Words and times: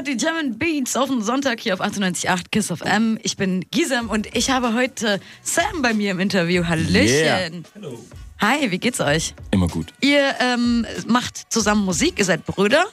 hört 0.00 0.06
die 0.06 0.16
German 0.16 0.56
Beats 0.56 0.96
auf 0.96 1.10
dem 1.10 1.20
Sonntag 1.20 1.60
hier 1.60 1.74
auf 1.74 1.82
98.8 1.82 2.44
Kiss 2.50 2.70
of 2.70 2.80
M. 2.80 3.18
Ich 3.22 3.36
bin 3.36 3.66
Gisem 3.70 4.08
und 4.08 4.34
ich 4.34 4.48
habe 4.48 4.72
heute 4.72 5.20
Sam 5.42 5.82
bei 5.82 5.92
mir 5.92 6.12
im 6.12 6.20
Interview. 6.20 6.64
Hallöchen. 6.64 7.06
Yeah. 7.06 7.50
Hallo. 7.74 7.98
Hi, 8.40 8.70
wie 8.70 8.78
geht's 8.78 9.00
euch? 9.00 9.34
Immer 9.50 9.68
gut. 9.68 9.92
Ihr 10.00 10.36
ähm, 10.40 10.86
macht 11.06 11.52
zusammen 11.52 11.84
Musik, 11.84 12.18
ihr 12.18 12.24
seid 12.24 12.46
Brüder 12.46 12.86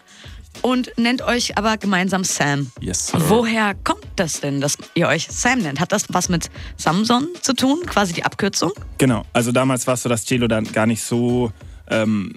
und 0.61 0.91
nennt 0.97 1.21
euch 1.21 1.57
aber 1.57 1.77
gemeinsam 1.77 2.25
Sam. 2.25 2.69
Yes, 2.81 3.07
sir. 3.07 3.21
Woher 3.29 3.73
kommt 3.85 4.05
das 4.17 4.41
denn, 4.41 4.59
dass 4.59 4.77
ihr 4.93 5.07
euch 5.07 5.27
Sam 5.29 5.59
nennt? 5.59 5.79
Hat 5.79 5.93
das 5.93 6.07
was 6.09 6.27
mit 6.27 6.49
Samson 6.75 7.29
zu 7.39 7.53
tun, 7.53 7.85
quasi 7.85 8.11
die 8.11 8.25
Abkürzung? 8.25 8.73
Genau, 8.97 9.23
also 9.31 9.53
damals 9.53 9.87
war 9.87 9.93
es 9.93 10.03
so, 10.03 10.09
dass 10.09 10.25
Celo 10.25 10.49
dann 10.49 10.69
gar 10.73 10.85
nicht 10.85 11.01
so 11.01 11.53
ähm, 11.89 12.33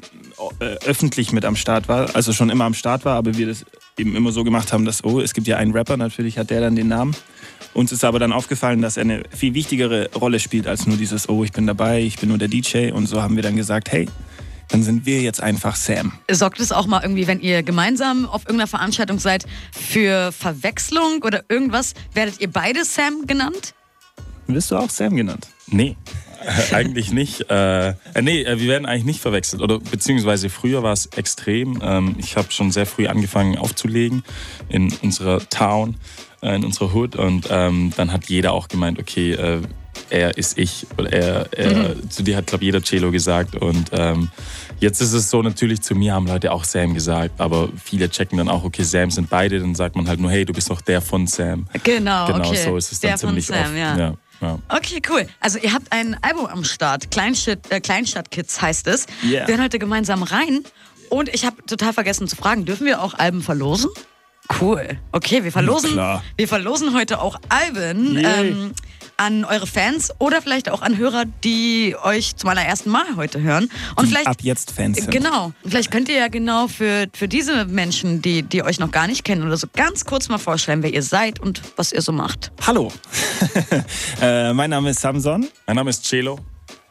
äh, 0.61 0.64
öffentlich 0.87 1.32
mit 1.32 1.45
am 1.45 1.57
Start 1.57 1.89
war, 1.89 2.14
also 2.14 2.32
schon 2.32 2.50
immer 2.50 2.66
am 2.66 2.75
Start 2.75 3.05
war, 3.05 3.16
aber 3.16 3.37
wir 3.37 3.48
das 3.48 3.64
eben 3.98 4.16
immer 4.16 4.32
so 4.32 4.45
gemacht 4.45 4.72
haben, 4.72 4.84
dass, 4.84 5.04
oh, 5.04 5.20
es 5.20 5.34
gibt 5.34 5.46
ja 5.46 5.57
einen 5.57 5.72
Rapper, 5.72 5.96
natürlich 5.96 6.39
hat 6.39 6.50
der 6.50 6.61
dann 6.61 6.76
den 6.76 6.89
Namen. 6.89 7.14
Uns 7.75 7.93
ist 7.93 8.04
aber 8.04 8.18
dann 8.18 8.32
aufgefallen, 8.32 8.82
dass 8.82 8.96
er 8.96 9.03
eine 9.03 9.22
viel 9.35 9.54
wichtigere 9.54 10.11
Rolle 10.14 10.40
spielt 10.40 10.67
als 10.67 10.86
nur 10.86 10.96
dieses, 10.96 11.29
oh, 11.29 11.44
ich 11.44 11.53
bin 11.53 11.67
dabei, 11.67 12.03
ich 12.03 12.18
bin 12.18 12.29
nur 12.29 12.39
der 12.39 12.48
DJ. 12.48 12.90
Und 12.93 13.07
so 13.07 13.22
haben 13.22 13.36
wir 13.36 13.43
dann 13.43 13.57
gesagt, 13.57 13.93
hey, 13.93 14.08
dann 14.68 14.82
sind 14.82 15.07
wir 15.07 15.21
jetzt 15.21 15.43
einfach 15.43 15.76
Sam. 15.76 16.12
Sorgt 16.31 16.61
es 16.61 16.72
auch 16.72 16.86
mal 16.86 17.03
irgendwie, 17.03 17.26
wenn 17.26 17.40
ihr 17.40 17.62
gemeinsam 17.62 18.26
auf 18.26 18.43
irgendeiner 18.43 18.68
Veranstaltung 18.68 19.18
seid, 19.18 19.45
für 19.72 20.32
Verwechslung 20.32 21.22
oder 21.22 21.45
irgendwas? 21.48 21.95
Werdet 22.14 22.40
ihr 22.40 22.50
beide 22.50 22.84
Sam 22.84 23.26
genannt? 23.26 23.75
Wirst 24.46 24.70
du 24.70 24.76
auch 24.76 24.90
Sam 24.90 25.17
genannt? 25.17 25.48
Nee, 25.68 25.96
eigentlich 26.72 27.12
nicht. 27.12 27.50
Äh, 27.50 27.90
äh, 27.90 27.94
nee, 28.22 28.43
äh, 28.43 28.58
wir 28.61 28.68
werden 28.68 28.86
eigentlich 28.86 29.04
nicht 29.04 29.21
verwechselt. 29.21 29.62
Oder 29.62 29.79
beziehungsweise 29.79 30.50
früher 30.50 30.82
war 30.82 30.93
es 30.93 31.07
extrem. 31.07 31.81
Ähm, 31.82 32.17
ich 32.19 32.36
habe 32.36 32.50
schon 32.50 32.70
sehr 32.72 32.86
früh 32.86 33.06
angefangen 33.06 33.58
aufzulegen 33.58 34.22
in 34.69 34.92
unserer 35.03 35.41
Town, 35.48 35.97
äh, 36.42 36.55
in 36.56 36.64
unserer 36.64 36.95
Hood. 36.95 37.17
Und 37.17 37.47
ähm, 37.50 37.92
dann 37.97 38.12
hat 38.12 38.27
jeder 38.27 38.53
auch 38.53 38.69
gemeint, 38.69 38.98
okay, 38.98 39.33
äh, 39.33 39.61
er 40.09 40.37
ist 40.39 40.59
ich. 40.59 40.87
Oder 40.97 41.12
er, 41.12 41.53
er 41.56 42.09
zu 42.09 42.23
dir 42.23 42.37
hat, 42.37 42.47
glaube 42.47 42.65
ich, 42.65 42.67
jeder 42.67 42.83
Cello 42.83 43.11
gesagt. 43.11 43.55
Und 43.56 43.91
ähm, 43.93 44.31
jetzt 44.81 45.00
ist 45.00 45.12
es 45.12 45.31
so, 45.31 45.43
natürlich 45.43 45.83
zu 45.83 45.95
mir 45.95 46.15
haben 46.15 46.27
Leute 46.27 46.53
auch 46.53 46.65
Sam 46.65 46.95
gesagt. 46.95 47.41
Aber 47.41 47.69
viele 47.83 48.09
checken 48.11 48.39
dann 48.39 48.48
auch, 48.48 48.65
okay, 48.65 48.83
Sam 48.83 49.11
sind 49.11 49.28
beide. 49.31 49.61
Dann 49.61 49.75
sagt 49.75 49.95
man 49.97 50.09
halt 50.09 50.19
nur, 50.20 50.31
hey, 50.31 50.45
du 50.45 50.53
bist 50.53 50.70
doch 50.70 50.81
der 50.81 51.00
von 51.00 51.27
Sam. 51.27 51.67
Genau, 51.84 52.27
Genau, 52.27 52.48
okay. 52.48 52.62
so 52.65 52.77
ist 52.77 52.93
es 52.93 53.00
dann 53.00 53.11
Der 53.11 53.19
von 53.19 53.28
ziemlich 53.28 53.47
Sam, 53.47 53.59
oft. 53.67 53.77
ja. 53.77 53.98
ja, 53.98 54.15
ja. 54.41 54.59
Okay, 54.69 55.03
cool. 55.09 55.27
Also 55.41 55.59
ihr 55.59 55.73
habt 55.73 55.93
ein 55.93 56.17
Album 56.23 56.47
am 56.47 56.65
Start. 56.65 57.11
Kleinstadt, 57.11 57.71
äh, 57.71 57.81
Kleinstadtkids 57.81 58.61
heißt 58.61 58.87
es. 58.87 59.07
Yeah. 59.23 59.47
Wir 59.47 59.55
hören 59.55 59.65
heute 59.65 59.79
gemeinsam 59.79 60.23
rein. 60.23 60.65
Und 61.11 61.29
ich 61.29 61.45
habe 61.45 61.65
total 61.67 61.93
vergessen 61.93 62.29
zu 62.29 62.37
fragen, 62.37 62.65
dürfen 62.65 62.87
wir 62.87 63.03
auch 63.03 63.15
Alben 63.15 63.43
verlosen? 63.43 63.91
Cool. 64.61 64.98
Okay, 65.12 65.45
wir 65.45 65.53
verlosen, 65.53 65.97
wir 66.37 66.48
verlosen 66.48 66.95
heute 66.95 67.20
auch 67.20 67.39
Alben 67.48 68.17
ähm, 68.17 68.73
an 69.20 69.45
eure 69.45 69.67
Fans 69.67 70.12
oder 70.19 70.41
vielleicht 70.41 70.70
auch 70.70 70.81
an 70.81 70.97
Hörer, 70.97 71.25
die 71.45 71.95
euch 72.03 72.37
zum 72.37 72.48
allerersten 72.48 72.91
Mal 72.91 73.05
heute 73.17 73.43
hören. 73.43 73.71
Und 73.97 74.06
Die 74.06 74.12
vielleicht 74.12 74.27
ab 74.27 74.39
jetzt 74.41 74.71
Fans 74.71 74.97
sind. 74.98 75.11
Genau. 75.11 75.53
Vielleicht 75.65 75.91
könnt 75.91 76.09
ihr 76.09 76.17
ja 76.17 76.28
genau 76.28 76.69
für, 76.69 77.06
für 77.12 77.28
diese 77.28 77.67
Menschen, 77.67 78.23
die, 78.23 78.43
die 78.43 78.62
euch 78.62 78.81
noch 78.81 78.91
gar 78.91 79.06
nicht 79.06 79.25
kennen 79.25 79.43
oder 79.47 79.59
so, 79.59 79.67
ganz 79.75 80.06
kurz 80.06 80.28
mal 80.28 80.39
vorstellen, 80.39 80.83
wer 80.83 80.93
ihr 80.93 81.03
seid 81.03 81.39
und 81.39 81.61
was 81.77 81.93
ihr 81.93 82.01
so 82.01 82.12
macht. 82.12 82.51
Hallo, 82.67 82.91
äh, 84.23 84.55
mein 84.55 84.71
Name 84.71 84.91
ist 84.91 85.01
Samson. 85.01 85.48
Mein 85.67 85.77
Name 85.77 85.91
ist 85.91 86.05
Cello. 86.05 86.39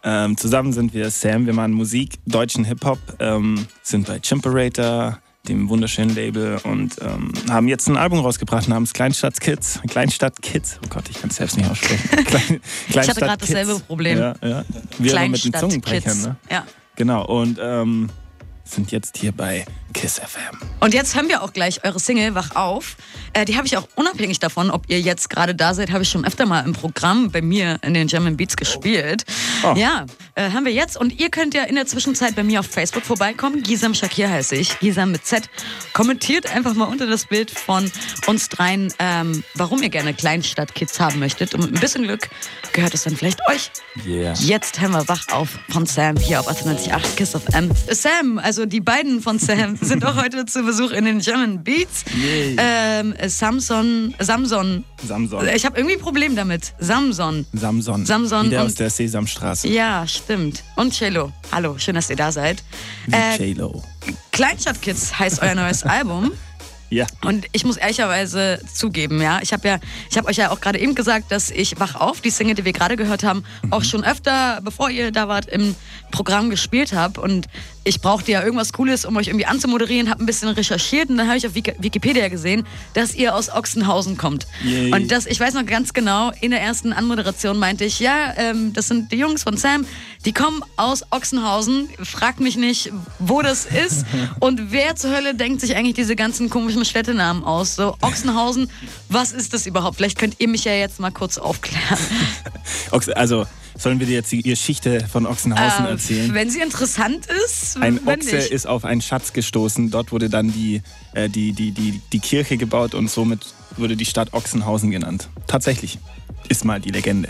Ähm, 0.04 0.38
zusammen 0.38 0.72
sind 0.72 0.94
wir 0.94 1.10
Sam, 1.10 1.46
wir 1.46 1.54
machen 1.54 1.74
Musik, 1.74 2.20
deutschen 2.26 2.64
Hip-Hop, 2.64 3.00
ähm, 3.20 3.68
sind 3.84 4.08
bei 4.08 4.20
Chimperator, 4.20 5.20
dem 5.50 5.68
wunderschönen 5.70 6.16
Label 6.16 6.60
und 6.64 6.96
ähm, 7.02 7.34
haben 7.50 7.68
jetzt 7.68 7.88
ein 7.90 7.98
Album 7.98 8.20
rausgebracht 8.20 8.68
namens 8.68 8.94
Kleinstadtkids. 8.94 9.82
Kleinstadtkids, 9.90 10.80
oh 10.84 10.88
Gott, 10.90 11.10
ich 11.10 11.20
kann 11.20 11.30
es 11.30 11.38
selbst 11.38 11.58
nicht 11.58 11.70
aussprechen. 11.70 12.10
Klein, 12.26 12.62
Ich 12.88 12.98
hatte 12.98 13.20
gerade 13.20 13.46
dasselbe 13.46 13.80
Problem. 13.80 14.18
Ja, 14.18 14.36
ja. 14.42 14.64
Wir 14.98 15.18
aber 15.18 15.28
mit 15.28 15.44
den. 15.44 15.54
Zungenbrechern, 15.54 16.22
ne? 16.22 16.36
Ja. 16.50 16.66
Genau, 16.96 17.26
und 17.26 17.60
ähm, 17.62 18.10
sind 18.72 18.92
jetzt 18.92 19.18
hier 19.18 19.32
bei 19.32 19.66
KISS 19.94 20.20
FM. 20.20 20.60
Und 20.80 20.94
jetzt 20.94 21.16
hören 21.16 21.30
wir 21.30 21.42
auch 21.42 21.54
gleich 21.54 21.84
eure 21.84 22.00
Single 22.00 22.36
Wach 22.36 22.56
auf. 22.56 22.96
Äh, 23.34 23.46
die 23.46 23.58
habe 23.58 23.66
ich 23.68 23.76
auch 23.76 23.88
unabhängig 23.96 24.40
davon, 24.40 24.70
ob 24.70 24.90
ihr 24.90 25.00
jetzt 25.00 25.30
gerade 25.30 25.56
da 25.56 25.74
seid, 25.74 25.92
habe 25.92 26.04
ich 26.04 26.10
schon 26.10 26.26
öfter 26.26 26.46
mal 26.46 26.62
im 26.62 26.74
Programm 26.74 27.32
bei 27.32 27.42
mir 27.42 27.80
in 27.82 27.94
den 27.94 28.08
German 28.08 28.38
Beats 28.38 28.56
gespielt. 28.56 29.26
Oh. 29.64 29.74
Ja, 29.76 30.06
äh, 30.36 30.52
haben 30.52 30.66
wir 30.66 30.72
jetzt. 30.72 30.98
Und 30.98 31.20
ihr 31.20 31.30
könnt 31.30 31.54
ja 31.54 31.64
in 31.64 31.76
der 31.76 31.86
Zwischenzeit 31.86 32.36
bei 32.36 32.44
mir 32.44 32.60
auf 32.60 32.68
Facebook 32.68 33.04
vorbeikommen. 33.04 33.64
Gisam 33.64 33.94
Shakir 33.94 34.30
heiße 34.30 34.56
ich. 34.56 34.80
Gisam 34.80 35.12
mit 35.12 35.26
Z. 35.26 35.50
Kommentiert 35.94 36.54
einfach 36.54 36.76
mal 36.76 36.86
unter 36.86 37.08
das 37.08 37.26
Bild 37.26 37.52
von 37.52 37.92
uns 38.28 38.50
dreien, 38.50 38.94
ähm, 39.00 39.44
warum 39.56 39.82
ihr 39.82 39.90
gerne 39.90 40.14
Kleinstadtkids 40.14 41.00
haben 41.00 41.20
möchtet. 41.20 41.54
Und 41.54 41.62
mit 41.62 41.74
ein 41.74 41.80
bisschen 41.80 42.04
Glück 42.04 42.30
gehört 42.74 42.94
es 42.94 43.04
dann 43.04 43.16
vielleicht 43.16 43.40
euch. 43.50 43.72
Yeah. 44.06 44.34
Jetzt 44.36 44.80
hören 44.80 44.92
wir 44.92 45.08
Wach 45.08 45.28
auf 45.32 45.60
von 45.70 45.86
Sam 45.86 46.18
hier 46.18 46.40
auf 46.40 46.48
98.8 46.48 47.16
Kiss 47.16 47.36
of 47.36 47.44
M. 47.54 47.72
Sam, 47.90 48.38
also 48.38 48.59
die 48.66 48.80
beiden 48.82 49.22
von 49.22 49.40
Sam, 49.40 49.76
sind 49.82 50.04
auch 50.06 50.16
heute 50.16 50.46
zu 50.46 50.64
Besuch 50.64 50.92
in 50.92 51.06
den 51.06 51.20
German 51.20 51.64
Beats. 51.64 52.06
Yay. 52.16 52.56
Ähm, 52.58 53.14
Samson, 53.28 54.14
Samson. 54.20 54.84
Samson. 55.08 55.48
Ich 55.56 55.66
habe 55.66 55.78
irgendwie 55.78 55.96
ein 55.96 56.02
Problem 56.02 56.36
damit. 56.36 56.74
Samson. 56.80 57.46
Samson. 57.54 58.06
Samson 58.06 58.48
Wieder 58.48 58.62
und- 58.62 58.68
aus 58.68 58.76
der 58.76 58.90
Sesamstraße. 58.90 59.68
Ja, 59.68 60.06
stimmt. 60.08 60.64
Und 60.76 60.94
Cello. 60.94 61.32
Hallo, 61.52 61.78
schön, 61.78 61.96
dass 61.96 62.10
ihr 62.10 62.16
da 62.16 62.32
seid. 62.32 62.64
Äh, 63.12 63.52
J-Lo. 63.52 63.84
Kleinstadtkids 64.32 65.18
heißt 65.18 65.42
euer 65.42 65.56
neues 65.56 65.84
Album. 65.84 66.32
Ja. 66.90 67.06
Und 67.24 67.46
ich 67.52 67.66
muss 67.66 67.78
ehrlicherweise 67.78 68.60
zugeben, 68.74 69.22
ja, 69.22 69.40
ich 69.42 69.54
habe 69.54 69.68
ja, 69.68 69.80
ich 70.10 70.18
habe 70.18 70.28
euch 70.28 70.38
ja 70.38 70.52
auch 70.52 70.60
gerade 70.62 70.80
eben 70.80 70.96
gesagt, 70.96 71.32
dass 71.32 71.50
ich 71.52 71.80
Wach 71.80 71.96
auf, 71.96 72.22
die 72.22 72.30
Single, 72.32 72.56
die 72.56 72.66
wir 72.66 72.74
gerade 72.74 72.96
gehört 72.98 73.24
haben, 73.24 73.44
auch 73.70 73.84
schon 73.84 74.04
öfter, 74.04 74.60
bevor 74.64 74.90
ihr 74.90 75.12
da 75.12 75.28
wart, 75.28 75.46
im 75.48 75.76
Programm 76.12 76.50
gespielt 76.50 76.94
habe. 76.94 77.22
Und 77.22 77.48
ich 77.84 78.02
brauchte 78.02 78.32
ja 78.32 78.44
irgendwas 78.44 78.74
Cooles, 78.74 79.06
um 79.06 79.16
euch 79.18 79.28
irgendwie 79.28 79.46
anzumoderieren, 79.46 80.10
habe 80.10 80.24
ein 80.24 80.26
bisschen 80.26 80.50
recherchiert 80.50 81.10
und 81.10 81.18
dann 81.18 81.28
habe 81.28 81.38
ich 81.38 81.46
auf 81.48 81.56
Wiki- 81.56 81.76
Wikipedia 81.80 82.28
gesehen, 82.28 82.66
dass 82.94 83.16
ihr 83.16 83.36
aus 83.36 83.50
Ochsenhausen 83.50 84.18
kommt. 84.18 84.48
Yay. 84.64 84.92
Und 84.94 85.12
das, 85.12 85.26
ich 85.26 85.40
weiß 85.40 85.54
noch 85.54 85.66
ganz 85.66 85.94
genau, 85.94 86.32
in 86.42 86.52
der 86.52 86.62
ersten 86.62 86.94
Anmoderation 86.94 87.58
meinte 87.58 87.86
ich, 87.86 88.00
ja, 88.00 88.34
ähm, 88.38 88.74
das 88.74 88.88
sind 88.88 89.12
die 89.12 89.18
Jungs 89.18 89.44
von 89.44 89.58
Sam, 89.58 89.86
die 90.26 90.34
kommen 90.34 90.62
aus 90.76 91.04
Ochsenhausen. 91.12 91.90
Fragt 92.04 92.40
mich 92.42 92.58
nicht, 92.58 92.92
wo 93.20 93.42
das 93.42 93.66
ist 93.66 94.06
und 94.40 94.72
wer 94.72 94.96
zur 94.96 95.12
Hölle 95.16 95.36
denkt 95.36 95.62
sich 95.62 95.76
eigentlich 95.76 95.96
diese 95.96 96.16
ganzen 96.16 96.50
komischen 96.50 96.79
Städtenamen 96.86 97.44
aus. 97.44 97.76
So 97.76 97.96
Ochsenhausen, 98.02 98.70
was 99.10 99.32
ist 99.32 99.54
das 99.54 99.66
überhaupt? 99.66 99.98
Vielleicht 99.98 100.18
könnt 100.18 100.36
ihr 100.40 100.48
mich 100.48 100.64
ja 100.66 100.74
jetzt 100.74 101.00
mal 101.00 101.12
kurz 101.12 101.38
aufklären. 101.38 101.98
Also, 103.16 103.46
sollen 103.78 104.00
wir 104.00 104.08
dir 104.08 104.14
jetzt 104.14 104.32
die 104.32 104.42
Geschichte 104.42 105.06
von 105.12 105.26
Ochsenhausen 105.26 105.86
Ähm, 105.86 105.92
erzählen? 105.92 106.34
wenn 106.34 106.50
sie 106.50 106.60
interessant 106.62 107.28
ist, 107.46 107.78
Ein 107.78 108.00
wenn 108.06 108.20
Ochse 108.20 108.36
nicht. 108.38 108.52
ist 108.52 108.68
auf 108.68 108.84
einen 108.86 109.02
Schatz 109.02 109.34
gestoßen. 109.34 109.90
Dort 109.92 110.12
wurde 110.12 110.30
dann 110.30 110.52
die, 110.52 110.82
äh, 111.14 111.30
die, 111.30 111.54
die, 111.54 111.72
die, 111.72 112.02
die 112.12 112.20
Kirche 112.20 112.58
gebaut 112.58 112.94
und 112.96 113.10
somit 113.10 113.42
wurde 113.78 113.96
die 113.96 114.06
Stadt 114.06 114.34
Ochsenhausen 114.34 114.92
genannt. 114.92 115.30
Tatsächlich 115.48 116.00
ist 116.48 116.66
mal 116.66 116.80
die 116.80 116.90
Legende. 116.90 117.30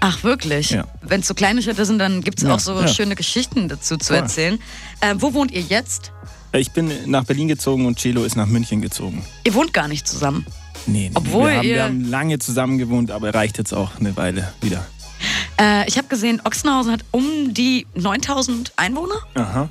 Ach, 0.00 0.22
wirklich? 0.22 0.70
Ja. 0.70 0.86
Wenn 1.02 1.20
es 1.22 1.26
so 1.26 1.34
kleine 1.34 1.60
Städte 1.62 1.84
sind, 1.84 1.98
dann 1.98 2.22
gibt 2.22 2.38
es 2.38 2.44
Ja, 2.44 2.54
auch 2.54 2.60
so 2.60 2.80
ja. 2.80 2.86
schöne 2.86 3.16
Geschichten 3.16 3.68
dazu 3.68 3.96
zu 3.96 4.08
Voll. 4.08 4.16
erzählen. 4.18 4.58
Äh, 5.00 5.14
wo 5.18 5.34
wohnt 5.34 5.50
ihr 5.50 5.62
jetzt? 5.62 6.12
Äh, 6.52 6.60
Ich 6.60 6.70
bin 6.72 6.90
nach 7.06 7.24
Berlin 7.24 7.48
gezogen 7.48 7.86
und 7.86 7.98
Celo 7.98 8.24
ist 8.24 8.36
nach 8.36 8.46
München 8.46 8.80
gezogen. 8.82 9.24
Ihr 9.44 9.54
wohnt 9.54 9.72
gar 9.72 9.88
nicht 9.88 10.06
zusammen. 10.06 10.46
Nee, 10.86 11.08
nee, 11.08 11.10
Obwohl 11.14 11.50
wir, 11.50 11.56
haben, 11.56 11.66
wir 11.68 11.82
haben 11.84 12.04
lange 12.04 12.38
zusammen 12.38 12.78
gewohnt, 12.78 13.10
aber 13.10 13.34
reicht 13.34 13.58
jetzt 13.58 13.72
auch 13.74 13.98
eine 13.98 14.16
Weile 14.16 14.52
wieder. 14.62 14.86
Äh, 15.60 15.86
ich 15.88 15.98
habe 15.98 16.08
gesehen, 16.08 16.40
Ochsenhausen 16.44 16.92
hat 16.92 17.04
um 17.10 17.52
die 17.52 17.86
9000 17.94 18.72
Einwohner. 18.76 19.16
Aha. 19.34 19.68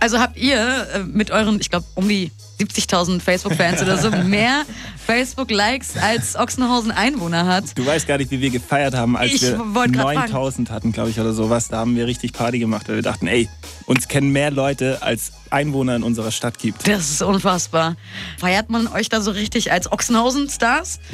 Also 0.00 0.18
habt 0.20 0.36
ihr 0.36 0.86
äh, 0.94 0.98
mit 1.04 1.30
euren, 1.30 1.58
ich 1.60 1.70
glaube, 1.70 1.86
um 1.94 2.06
die 2.08 2.30
70.000 2.66 3.20
Facebook-Fans 3.20 3.82
oder 3.82 3.98
so 3.98 4.10
mehr 4.10 4.64
Facebook-Likes 5.06 5.96
als 5.96 6.36
Ochsenhausen 6.36 6.90
Einwohner 6.90 7.46
hat. 7.46 7.76
Du 7.76 7.84
weißt 7.84 8.06
gar 8.06 8.18
nicht, 8.18 8.30
wie 8.30 8.40
wir 8.40 8.50
gefeiert 8.50 8.94
haben, 8.94 9.16
als 9.16 9.32
Ich 9.32 9.42
wir 9.42 9.74
wollte 9.74 9.92
grad 9.92 10.14
9000 10.14 10.70
hatten, 10.70 10.92
glaube 10.92 11.10
ich, 11.10 11.20
oder 11.20 11.32
sowas. 11.32 11.68
Da 11.68 11.78
haben 11.78 11.96
wir 11.96 12.06
richtig 12.06 12.32
Party 12.32 12.58
gemacht, 12.58 12.88
weil 12.88 12.96
wir 12.96 13.02
dachten, 13.02 13.26
ey, 13.26 13.48
uns 13.86 14.08
kennen 14.08 14.30
mehr 14.30 14.50
Leute, 14.50 15.02
als 15.02 15.32
Einwohner 15.50 15.96
in 15.96 16.02
unserer 16.02 16.30
Stadt 16.30 16.58
gibt. 16.58 16.88
Das 16.88 17.10
ist 17.10 17.22
unfassbar. 17.22 17.96
Feiert 18.38 18.70
man 18.70 18.88
euch 18.88 19.08
da 19.08 19.20
so 19.20 19.30
richtig 19.30 19.72
als 19.72 19.90
Ochsenhausen-Stars? 19.90 21.00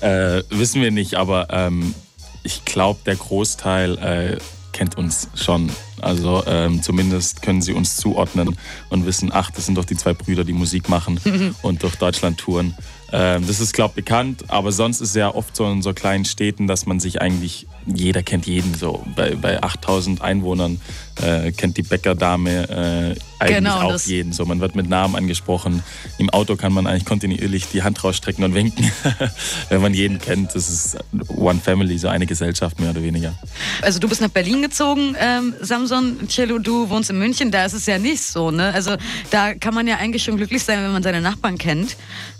Äh, 0.00 0.42
wissen 0.48 0.80
wir 0.80 0.90
nicht, 0.90 1.16
aber 1.16 1.48
ähm, 1.50 1.94
ich 2.42 2.64
glaube, 2.64 3.00
der 3.04 3.16
Großteil 3.16 3.98
äh, 3.98 4.38
kennt 4.72 4.96
uns 4.96 5.28
schon 5.34 5.70
Also 6.00 6.42
ähm, 6.46 6.82
zumindest 6.82 7.42
können 7.42 7.62
sie 7.62 7.72
uns 7.72 7.96
zuordnen 7.96 8.56
und 8.88 9.06
wissen, 9.06 9.30
ach, 9.32 9.50
das 9.50 9.66
sind 9.66 9.76
doch 9.76 9.84
die 9.84 9.96
zwei 9.96 10.14
Brüder, 10.14 10.44
die 10.44 10.52
Musik 10.52 10.88
machen 10.88 11.20
und 11.62 11.82
durch 11.82 11.96
Deutschland 11.96 12.38
touren. 12.38 12.74
Ähm, 13.12 13.46
das 13.46 13.60
ist, 13.60 13.72
glaube 13.72 13.92
ich, 13.96 14.04
bekannt, 14.04 14.44
aber 14.48 14.72
sonst 14.72 15.00
ist 15.00 15.10
es 15.10 15.14
ja 15.16 15.34
oft 15.34 15.56
so 15.56 15.70
in 15.70 15.82
so 15.82 15.92
kleinen 15.92 16.24
Städten, 16.24 16.66
dass 16.66 16.86
man 16.86 17.00
sich 17.00 17.20
eigentlich, 17.20 17.66
jeder 17.86 18.22
kennt 18.22 18.46
jeden 18.46 18.74
so. 18.74 19.04
Bei, 19.16 19.34
bei 19.34 19.62
8000 19.62 20.22
Einwohnern 20.22 20.80
äh, 21.20 21.52
kennt 21.52 21.76
die 21.76 21.82
Bäckerdame 21.82 22.68
äh, 22.68 23.20
eigentlich 23.40 23.56
Genau, 23.56 23.80
auch 23.80 24.00
jeden. 24.00 24.32
So, 24.32 24.44
man 24.44 24.60
wird 24.60 24.76
mit 24.76 24.88
Namen 24.88 25.16
angesprochen. 25.16 25.82
Im 26.18 26.30
Auto 26.30 26.56
kann 26.56 26.72
man 26.72 26.86
eigentlich 26.86 27.04
kontinuierlich 27.04 27.66
die 27.68 27.82
Hand 27.82 28.02
rausstrecken 28.04 28.44
und 28.44 28.54
winken, 28.54 28.90
wenn 29.70 29.80
man 29.80 29.94
jeden 29.94 30.18
kennt. 30.18 30.54
Das 30.54 30.68
ist 30.68 30.98
One 31.28 31.58
Family, 31.58 31.98
so 31.98 32.08
eine 32.08 32.26
Gesellschaft 32.26 32.78
mehr 32.78 32.90
oder 32.90 33.02
weniger. 33.02 33.34
Also 33.82 33.98
du 33.98 34.08
bist 34.08 34.20
nach 34.20 34.28
Berlin 34.28 34.62
gezogen, 34.62 35.16
ähm, 35.18 35.54
Samson, 35.60 36.28
Cello, 36.28 36.58
du 36.58 36.90
wohnst 36.90 37.10
in 37.10 37.18
München, 37.18 37.50
da 37.50 37.64
ist 37.64 37.72
es 37.72 37.86
ja 37.86 37.98
nicht 37.98 38.22
so, 38.22 38.50
ne? 38.50 38.72
Also 38.72 38.96
da 39.30 39.54
kann 39.54 39.74
man 39.74 39.86
ja 39.86 39.96
eigentlich 39.96 40.22
schon 40.22 40.36
glücklich 40.36 40.62
sein, 40.62 40.82
wenn 40.82 40.92
man 40.92 41.02
seine 41.02 41.20
Nachbarn 41.20 41.58
kennt. 41.58 41.96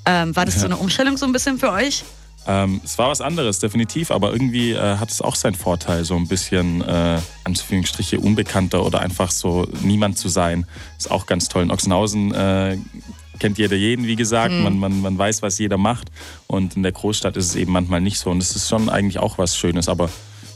Ähm, 0.06 0.34
war 0.34 0.44
das 0.46 0.60
so 0.60 0.66
eine 0.66 0.76
Umstellung 0.76 1.16
so 1.16 1.26
ein 1.26 1.32
bisschen 1.32 1.58
für 1.58 1.72
euch? 1.72 2.04
Ähm, 2.46 2.80
es 2.84 2.96
war 2.96 3.10
was 3.10 3.20
anderes, 3.20 3.58
definitiv, 3.58 4.10
aber 4.10 4.32
irgendwie 4.32 4.72
äh, 4.72 4.96
hat 4.96 5.10
es 5.10 5.20
auch 5.20 5.34
seinen 5.34 5.54
Vorteil, 5.54 6.04
so 6.04 6.16
ein 6.16 6.26
bisschen, 6.26 6.80
äh, 6.82 7.18
Anführungsstriche, 7.44 8.18
unbekannter 8.18 8.84
oder 8.84 9.00
einfach 9.00 9.30
so 9.30 9.68
niemand 9.82 10.18
zu 10.18 10.28
sein. 10.28 10.66
Ist 10.98 11.10
auch 11.10 11.26
ganz 11.26 11.48
toll. 11.48 11.64
In 11.64 11.70
Ochsenhausen 11.70 12.32
äh, 12.34 12.78
kennt 13.38 13.58
jeder 13.58 13.76
jeden, 13.76 14.06
wie 14.06 14.16
gesagt. 14.16 14.54
Man, 14.54 14.78
man, 14.78 15.00
man 15.00 15.18
weiß, 15.18 15.42
was 15.42 15.58
jeder 15.58 15.76
macht. 15.76 16.08
Und 16.46 16.76
in 16.76 16.82
der 16.82 16.92
Großstadt 16.92 17.36
ist 17.36 17.46
es 17.46 17.56
eben 17.56 17.72
manchmal 17.72 18.00
nicht 18.00 18.18
so. 18.18 18.30
Und 18.30 18.42
es 18.42 18.56
ist 18.56 18.68
schon 18.68 18.88
eigentlich 18.88 19.18
auch 19.18 19.38
was 19.38 19.56
Schönes, 19.56 19.88
aber 19.88 20.08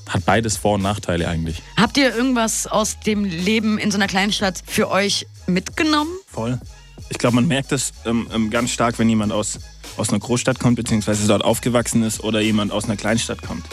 hat 0.09 0.25
beides 0.25 0.57
Vor- 0.57 0.75
und 0.75 0.83
Nachteile 0.83 1.29
eigentlich. 1.29 1.63
Habt 1.77 1.97
ihr 1.97 2.15
irgendwas 2.15 2.67
aus 2.67 3.01
dem 3.01 3.25
Leben 3.25 3.79
in 3.79 3.91
so 3.91 3.97
einer 3.97 4.07
kleinen 4.07 4.33
Stadt 4.33 4.63
für 4.67 4.91
euch 4.91 5.27
mitgenommen? 5.47 6.11
Voll. 6.27 6.59
Ich 7.15 7.19
glaube, 7.19 7.37
man 7.37 7.47
merkt 7.47 7.71
das 7.71 7.93
ähm, 8.07 8.27
ähm, 8.35 8.51
ganz 8.51 8.73
stark, 8.73 8.99
wenn 8.99 9.09
jemand 9.09 9.33
aus, 9.33 9.61
aus 9.97 10.09
einer 10.09 10.19
Großstadt 10.19 10.59
kommt, 10.59 10.75
beziehungsweise 10.75 11.29
dort 11.29 11.45
aufgewachsen 11.45 12.03
ist 12.03 12.25
oder 12.25 12.41
jemand 12.41 12.73
aus 12.73 12.87
einer 12.87 12.97
Kleinstadt 12.97 13.41
kommt. 13.41 13.65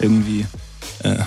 Irgendwie. 0.00 0.46
Äh, 1.02 1.18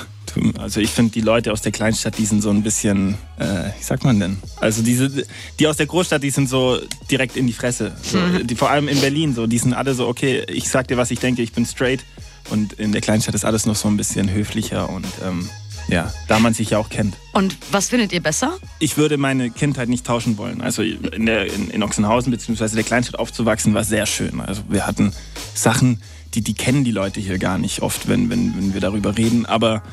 also 0.57 0.79
ich 0.79 0.89
finde, 0.89 1.11
die 1.11 1.21
Leute 1.21 1.51
aus 1.51 1.61
der 1.61 1.71
Kleinstadt, 1.71 2.17
die 2.17 2.25
sind 2.25 2.41
so 2.41 2.49
ein 2.49 2.63
bisschen, 2.63 3.19
äh, 3.37 3.69
wie 3.77 3.83
sagt 3.83 4.03
man 4.03 4.19
denn? 4.19 4.37
Also 4.57 4.81
diese, 4.81 5.25
die 5.59 5.67
aus 5.67 5.77
der 5.77 5.85
Großstadt, 5.85 6.23
die 6.23 6.31
sind 6.31 6.49
so 6.49 6.79
direkt 7.09 7.37
in 7.37 7.45
die 7.45 7.53
Fresse. 7.53 7.95
So, 8.01 8.17
die, 8.39 8.55
vor 8.55 8.71
allem 8.71 8.87
in 8.87 8.99
Berlin 8.99 9.35
so, 9.35 9.45
die 9.45 9.59
sind 9.59 9.73
alle 9.73 9.93
so, 9.93 10.07
okay, 10.07 10.43
ich 10.47 10.69
sag 10.69 10.87
dir, 10.87 10.97
was 10.97 11.11
ich 11.11 11.19
denke, 11.19 11.43
ich 11.43 11.53
bin 11.53 11.67
straight. 11.67 12.03
Und 12.49 12.73
in 12.73 12.91
der 12.91 13.01
Kleinstadt 13.01 13.35
ist 13.35 13.45
alles 13.45 13.67
noch 13.67 13.75
so 13.75 13.87
ein 13.87 13.97
bisschen 13.97 14.31
höflicher 14.31 14.89
und 14.89 15.05
ähm, 15.23 15.47
ja, 15.89 16.13
da 16.27 16.39
man 16.39 16.53
sich 16.53 16.71
ja 16.71 16.77
auch 16.77 16.89
kennt 16.89 17.15
Und 17.33 17.57
was 17.71 17.89
findet 17.89 18.11
ihr 18.13 18.21
besser? 18.21 18.57
ich 18.79 18.97
würde 18.97 19.17
meine 19.17 19.49
Kindheit 19.49 19.89
nicht 19.89 20.05
tauschen 20.05 20.37
wollen. 20.37 20.61
Also 20.61 20.81
in, 20.81 21.25
der, 21.25 21.51
in, 21.51 21.69
in 21.69 21.83
Ochsenhausen 21.83 22.31
bzw. 22.31 22.75
der 22.75 22.83
Kleinstadt 22.83 23.19
aufzuwachsen 23.19 23.73
war 23.73 23.83
sehr 23.83 24.05
schön. 24.05 24.39
Also 24.41 24.61
wir 24.69 24.85
hatten 24.87 25.13
Sachen, 25.53 26.01
die, 26.33 26.41
die 26.41 26.53
kennen 26.53 26.83
die 26.83 26.91
Leute 26.91 27.19
hier 27.19 27.37
gar 27.39 27.57
nicht 27.57 27.81
oft, 27.81 28.07
wenn, 28.07 28.29
wenn, 28.29 28.55
wenn 28.57 28.73
wir 28.73 28.81
darüber 28.81 29.17
reden. 29.17 29.45
Aber 29.45 29.83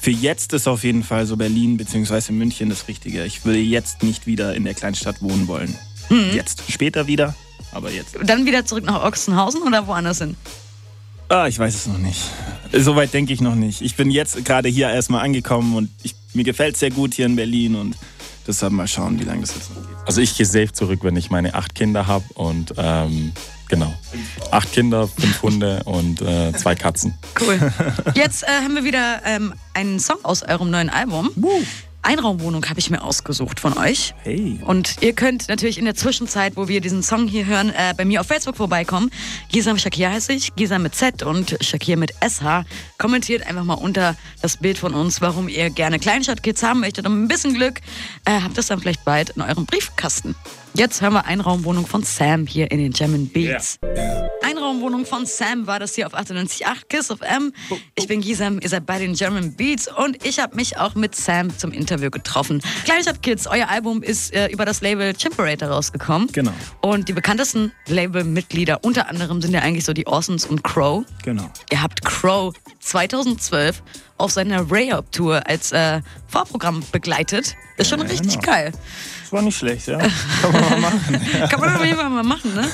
für 0.00 0.10
jetzt 0.10 0.52
ist 0.52 0.68
auf 0.68 0.84
jeden 0.84 1.02
Fall 1.02 1.26
so 1.26 1.36
Berlin 1.36 1.76
bzw. 1.76 2.32
München 2.32 2.68
das 2.70 2.88
Richtige. 2.88 3.24
Ich 3.24 3.44
würde 3.44 3.58
jetzt 3.58 4.02
nicht 4.02 4.26
wieder 4.26 4.54
in 4.54 4.64
der 4.64 4.74
Kleinstadt 4.74 5.20
wohnen 5.20 5.48
wollen. 5.48 5.76
Jetzt. 6.32 6.64
Später 6.68 7.06
wieder, 7.06 7.36
aber 7.72 7.90
jetzt. 7.92 8.16
Dann 8.24 8.44
wieder 8.44 8.64
zurück 8.64 8.84
nach 8.84 9.04
Ochsenhausen 9.04 9.62
oder 9.62 9.86
woanders 9.86 10.18
hin? 10.18 10.36
Ah, 11.30 11.46
ich 11.46 11.60
weiß 11.60 11.72
es 11.72 11.86
noch 11.86 11.98
nicht. 11.98 12.20
Soweit 12.72 13.14
denke 13.14 13.32
ich 13.32 13.40
noch 13.40 13.54
nicht. 13.54 13.82
Ich 13.82 13.94
bin 13.94 14.10
jetzt 14.10 14.44
gerade 14.44 14.68
hier 14.68 14.90
erstmal 14.90 15.24
angekommen 15.24 15.76
und 15.76 15.88
ich, 16.02 16.16
mir 16.34 16.42
gefällt 16.42 16.74
es 16.74 16.80
sehr 16.80 16.90
gut 16.90 17.14
hier 17.14 17.26
in 17.26 17.36
Berlin 17.36 17.76
und 17.76 17.94
deshalb 18.48 18.72
mal 18.72 18.88
schauen, 18.88 19.20
wie 19.20 19.22
lange 19.22 19.42
das 19.42 19.54
jetzt 19.54 19.70
noch 19.70 19.80
geht. 19.80 19.96
Also 20.06 20.20
ich 20.20 20.36
gehe 20.36 20.44
safe 20.44 20.72
zurück, 20.72 21.04
wenn 21.04 21.14
ich 21.14 21.30
meine 21.30 21.54
acht 21.54 21.76
Kinder 21.76 22.08
habe 22.08 22.24
und 22.34 22.74
ähm, 22.76 23.30
genau. 23.68 23.94
Acht 24.50 24.72
Kinder, 24.72 25.06
fünf 25.06 25.40
Hunde 25.40 25.82
und 25.84 26.20
äh, 26.20 26.52
zwei 26.54 26.74
Katzen. 26.74 27.14
Cool. 27.40 27.60
Jetzt 28.16 28.42
äh, 28.42 28.46
haben 28.64 28.74
wir 28.74 28.82
wieder 28.82 29.20
ähm, 29.24 29.54
einen 29.72 30.00
Song 30.00 30.18
aus 30.24 30.42
eurem 30.42 30.70
neuen 30.70 30.90
Album. 30.90 31.30
Einraumwohnung 32.02 32.64
habe 32.68 32.80
ich 32.80 32.90
mir 32.90 33.02
ausgesucht 33.02 33.60
von 33.60 33.76
euch. 33.76 34.14
Hey. 34.22 34.58
Und 34.64 34.96
ihr 35.00 35.12
könnt 35.12 35.48
natürlich 35.48 35.78
in 35.78 35.84
der 35.84 35.94
Zwischenzeit, 35.94 36.56
wo 36.56 36.68
wir 36.68 36.80
diesen 36.80 37.02
Song 37.02 37.28
hier 37.28 37.46
hören, 37.46 37.70
äh, 37.70 37.94
bei 37.96 38.04
mir 38.04 38.20
auf 38.20 38.26
Facebook 38.26 38.56
vorbeikommen. 38.56 39.10
Gisam 39.50 39.78
Shakir 39.78 40.10
heiße 40.10 40.32
ich, 40.32 40.54
Gisam 40.56 40.82
mit 40.82 40.94
Z 40.94 41.22
und 41.22 41.56
Shakir 41.60 41.96
mit 41.96 42.12
SH. 42.20 42.64
Kommentiert 42.98 43.46
einfach 43.46 43.64
mal 43.64 43.74
unter 43.74 44.16
das 44.42 44.56
Bild 44.56 44.78
von 44.78 44.94
uns, 44.94 45.20
warum 45.20 45.48
ihr 45.48 45.70
gerne 45.70 45.98
Kleinstadtkids 45.98 46.62
haben 46.62 46.80
möchtet. 46.80 47.06
Und 47.06 47.14
mit 47.14 47.24
ein 47.24 47.28
bisschen 47.28 47.54
Glück 47.54 47.80
äh, 48.24 48.40
habt 48.40 48.56
ihr 48.56 48.60
es 48.60 48.66
dann 48.66 48.80
vielleicht 48.80 49.04
bald 49.04 49.30
in 49.30 49.42
eurem 49.42 49.66
Briefkasten. 49.66 50.34
Jetzt 50.74 51.02
hören 51.02 51.14
wir 51.14 51.26
Einraumwohnung 51.26 51.86
von 51.86 52.02
Sam 52.02 52.46
hier 52.46 52.70
in 52.70 52.78
den 52.78 52.92
German 52.92 53.28
Beats. 53.28 53.78
Einraumwohnung 54.70 55.04
von 55.04 55.26
Sam 55.26 55.66
war 55.66 55.80
das 55.80 55.96
hier 55.96 56.06
auf 56.06 56.14
98.8 56.14 56.86
Kiss 56.88 57.10
of 57.10 57.22
M. 57.22 57.52
Ich 57.96 58.06
bin 58.06 58.20
Gisam, 58.20 58.60
ihr 58.60 58.68
seid 58.68 58.86
bei 58.86 59.00
den 59.00 59.14
German 59.14 59.52
Beats 59.56 59.88
und 59.92 60.24
ich 60.24 60.38
habe 60.38 60.54
mich 60.54 60.78
auch 60.78 60.94
mit 60.94 61.16
Sam 61.16 61.50
zum 61.58 61.72
Interview 61.72 62.08
getroffen. 62.08 62.62
Kleinstadt 62.84 63.20
Kids, 63.20 63.48
euer 63.48 63.68
Album 63.68 64.00
ist 64.00 64.32
äh, 64.32 64.46
über 64.46 64.64
das 64.64 64.80
Label 64.80 65.12
Chimperator 65.12 65.70
rausgekommen. 65.70 66.28
Genau. 66.30 66.52
Und 66.82 67.08
die 67.08 67.12
bekanntesten 67.12 67.72
Labelmitglieder 67.88 68.84
unter 68.84 69.08
anderem 69.08 69.42
sind 69.42 69.54
ja 69.54 69.60
eigentlich 69.60 69.84
so 69.84 69.92
die 69.92 70.06
Orsons 70.06 70.44
und 70.44 70.62
Crow. 70.62 71.04
Genau. 71.24 71.50
Ihr 71.72 71.82
habt 71.82 72.04
Crow 72.04 72.54
2012 72.78 73.82
auf 74.20 74.32
seiner 74.32 74.70
Ray-Up-Tour 74.70 75.46
als 75.46 75.72
äh, 75.72 76.00
Vorprogramm 76.28 76.82
begleitet. 76.92 77.56
Ist 77.76 77.90
schon 77.90 78.00
Ja, 78.00 78.06
richtig 78.06 78.38
genau. 78.38 78.42
geil. 78.52 78.72
Das 79.22 79.32
war 79.32 79.42
nicht 79.42 79.56
schlecht, 79.58 79.86
ja. 79.86 79.98
Kann 80.42 80.52
man 80.52 80.70
mal 80.70 80.80
machen. 80.80 81.20
Kann 81.48 81.60
man 81.60 81.76
auf 81.76 81.84
jeden 81.84 81.96
Fall 81.96 82.10
mal 82.10 82.22
machen, 82.24 82.54
ne? 82.54 82.68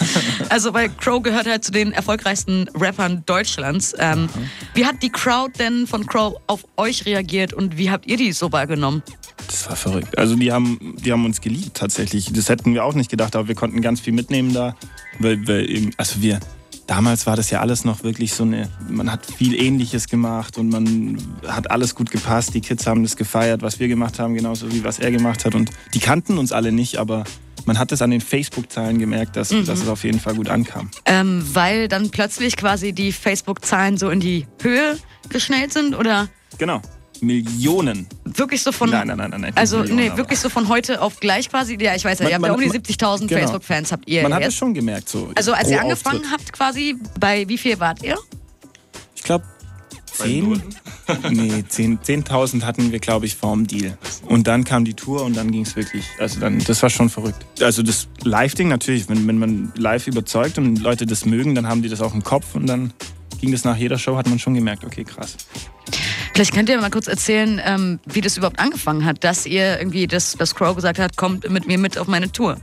Also, 0.49 0.73
weil 0.73 0.89
Crow 0.89 1.23
gehört 1.23 1.47
halt 1.47 1.65
zu 1.65 1.71
den 1.71 1.93
erfolgreichsten 1.93 2.69
Rappern 2.75 3.23
Deutschlands. 3.27 3.95
Ähm, 3.99 4.29
wie 4.75 4.87
hat 4.87 5.03
die 5.03 5.11
Crowd 5.11 5.53
denn 5.59 5.87
von 5.87 6.07
Crow 6.07 6.35
auf 6.47 6.65
euch 6.77 7.05
reagiert 7.05 7.53
und 7.53 7.77
wie 7.77 7.91
habt 7.91 8.07
ihr 8.07 8.17
die 8.17 8.33
so 8.33 8.53
wahrgenommen? 8.53 9.03
Das 9.49 9.69
war 9.69 9.77
verrückt. 9.77 10.17
Also 10.19 10.35
die 10.35 10.51
haben, 10.51 10.97
die 10.99 11.13
haben 11.13 11.25
uns 11.27 11.41
geliebt 11.43 11.77
tatsächlich. 11.77 12.33
Das 12.33 12.49
hätten 12.49 12.73
wir 12.73 12.85
auch 12.85 12.95
nicht 12.95 13.11
gedacht, 13.11 13.37
aber 13.37 13.49
wir 13.49 13.55
konnten 13.55 13.83
ganz 13.83 14.01
viel 14.01 14.15
mitnehmen 14.15 14.55
da. 14.55 14.75
Weil, 15.19 15.47
weil 15.47 15.71
eben, 15.71 15.91
also 15.99 16.21
wir, 16.23 16.41
damals 16.87 17.27
war 17.27 17.37
das 17.37 17.51
ja 17.51 17.61
alles 17.61 17.85
noch 17.85 18.03
wirklich 18.03 18.33
so 18.33 18.45
eine, 18.45 18.69
man 18.89 19.11
hat 19.11 19.27
viel 19.27 19.55
Ähnliches 19.55 20.09
gemacht 20.09 20.59
und 20.59 20.69
man 20.69 21.19
hat 21.47 21.71
alles 21.71 21.95
gut 21.95 22.11
gepasst. 22.11 22.55
Die 22.55 22.61
Kids 22.61 22.87
haben 22.87 23.03
das 23.03 23.17
gefeiert, 23.17 23.63
was 23.63 23.81
wir 23.81 23.89
gemacht 23.89 24.19
haben, 24.19 24.35
genauso 24.35 24.73
wie 24.73 24.85
was 24.85 24.99
er 24.99 25.11
gemacht 25.11 25.45
hat. 25.45 25.55
Und 25.55 25.71
die 25.95 25.99
kannten 25.99 26.39
uns 26.39 26.53
alle 26.53 26.73
nicht, 26.73 26.99
aber 26.99 27.25
man 27.65 27.79
hat 27.79 27.91
es 27.93 28.03
an 28.03 28.11
den 28.11 28.21
Facebook-Zahlen 28.21 28.99
gemerkt, 28.99 29.37
dass, 29.37 29.49
dass 29.49 29.81
es 29.81 29.89
auf 29.89 30.05
jeden 30.05 30.21
Fall 30.21 30.35
gut 30.35 30.49
ankam. 30.49 30.91
Ähm, 31.05 31.45
weil 31.53 31.89
dann 31.89 32.11
plötzlich 32.11 32.57
quasi 32.57 32.93
die 32.93 33.13
Facebook-Zahlen 33.13 33.99
so 33.99 34.09
in 34.11 34.21
die 34.21 34.47
Höhe 34.63 34.97
geschnellt 35.29 35.73
sind 35.73 35.95
oder 35.95 36.29
Genau. 36.59 36.81
Millionen. 37.23 38.07
wirklich 38.25 38.63
so 38.63 38.73
von. 38.73 38.91
Nein, 38.91 39.09
nein, 39.09 39.17
nein, 39.19 39.31
nein. 39.31 39.41
nicht 39.43 39.59
Also, 39.59 39.79
Millionen, 39.79 40.09
nee, 40.13 40.17
wirklich 40.17 40.39
so 40.39 40.49
von 40.49 40.69
heute 40.69 41.01
auf 41.01 41.19
gleich 41.21 41.49
quasi. 41.49 41.77
Ja, 41.81 41.95
ich 41.95 42.05
weiß 42.05 42.19
ja, 42.19 42.25
Man- 42.25 42.31
ihr 42.31 42.35
habt 42.37 42.45
ja 42.45 42.49
man- 42.49 42.51
um 42.53 42.61
die 42.61 42.67
man- 42.67 42.73
70.000 42.77 43.29
genau. 43.29 43.41
Facebook-Fans 43.41 43.93
habt 43.93 44.09
ihr 44.09 44.23
Man 44.23 44.33
hat 44.35 44.41
es 44.43 44.47
jetzt. 44.49 44.57
schon 44.57 44.75
gemerkt. 44.75 45.09
So 45.09 45.31
Also, 45.35 45.53
als 45.53 45.69
ihr 45.71 45.81
angefangen 45.81 46.21
Auftritt. 46.21 46.33
habt, 46.33 46.53
quasi, 46.53 46.97
bei 47.19 47.49
wie 47.49 47.59
viel 47.59 47.79
wart 47.81 48.03
ihr? 48.03 48.17
Ich 49.15 49.23
glaube, 49.23 49.45
10, 50.13 50.63
nee, 51.31 51.65
10 51.69 51.99
10.000 52.03 52.65
hatten 52.65 52.91
wir, 52.91 52.99
glaube 53.01 53.27
ich, 53.27 53.37
vorm 53.37 53.67
Deal. 53.67 53.99
Und 54.27 54.47
dann 54.47 54.65
kam 54.65 54.85
die 54.87 54.95
Tour 54.95 55.23
und 55.25 55.37
dann 55.37 55.51
ging 55.51 55.63
es 55.63 55.77
wirklich, 55.77 56.05
also 56.19 56.41
dann, 56.41 56.59
das 56.61 56.83
war 56.83 56.89
schon 56.91 57.11
verrückt. 57.11 57.45
Also 57.61 57.83
das 57.83 58.09
Live-Ding 58.23 58.69
natürlich, 58.69 59.09
wenn, 59.11 59.27
wenn 59.29 59.39
man 59.39 59.73
live 59.77 60.07
überzeugt 60.07 60.57
und 60.59 60.77
Leute 60.81 61.05
das 61.07 61.27
mögen, 61.27 61.55
dann 61.55 61.69
haben 61.69 61.83
die 61.83 61.89
das 61.91 62.01
auch 62.01 62.15
im 62.15 62.23
Kopf 62.23 62.55
und 62.55 62.67
dann 62.67 62.93
ging 63.41 63.53
das 63.53 63.65
nach 63.65 63.77
jeder 63.77 63.99
Show, 63.99 64.17
hat 64.17 64.27
man 64.29 64.39
schon 64.39 64.55
gemerkt, 64.55 64.85
okay, 64.85 65.05
krass. 65.05 65.37
Vielleicht 66.37 66.53
könnt 66.53 66.69
ihr 66.69 66.79
mal 66.79 66.91
kurz 66.91 67.07
erzählen, 67.07 67.59
ähm, 67.65 67.99
wie 68.05 68.21
das 68.21 68.37
überhaupt 68.37 68.59
angefangen 68.59 69.07
hat, 69.07 69.25
dass 69.25 69.47
ihr 69.47 69.79
irgendwie, 69.79 70.07
das, 70.07 70.33
dass 70.33 70.55
Crow 70.55 70.77
gesagt 70.77 70.99
hat, 70.99 71.17
kommt 71.17 71.49
mit 71.49 71.67
mir 71.67 71.79
mit 71.79 71.97
auf 71.97 72.09
meine 72.09 72.31
Tour. 72.31 72.59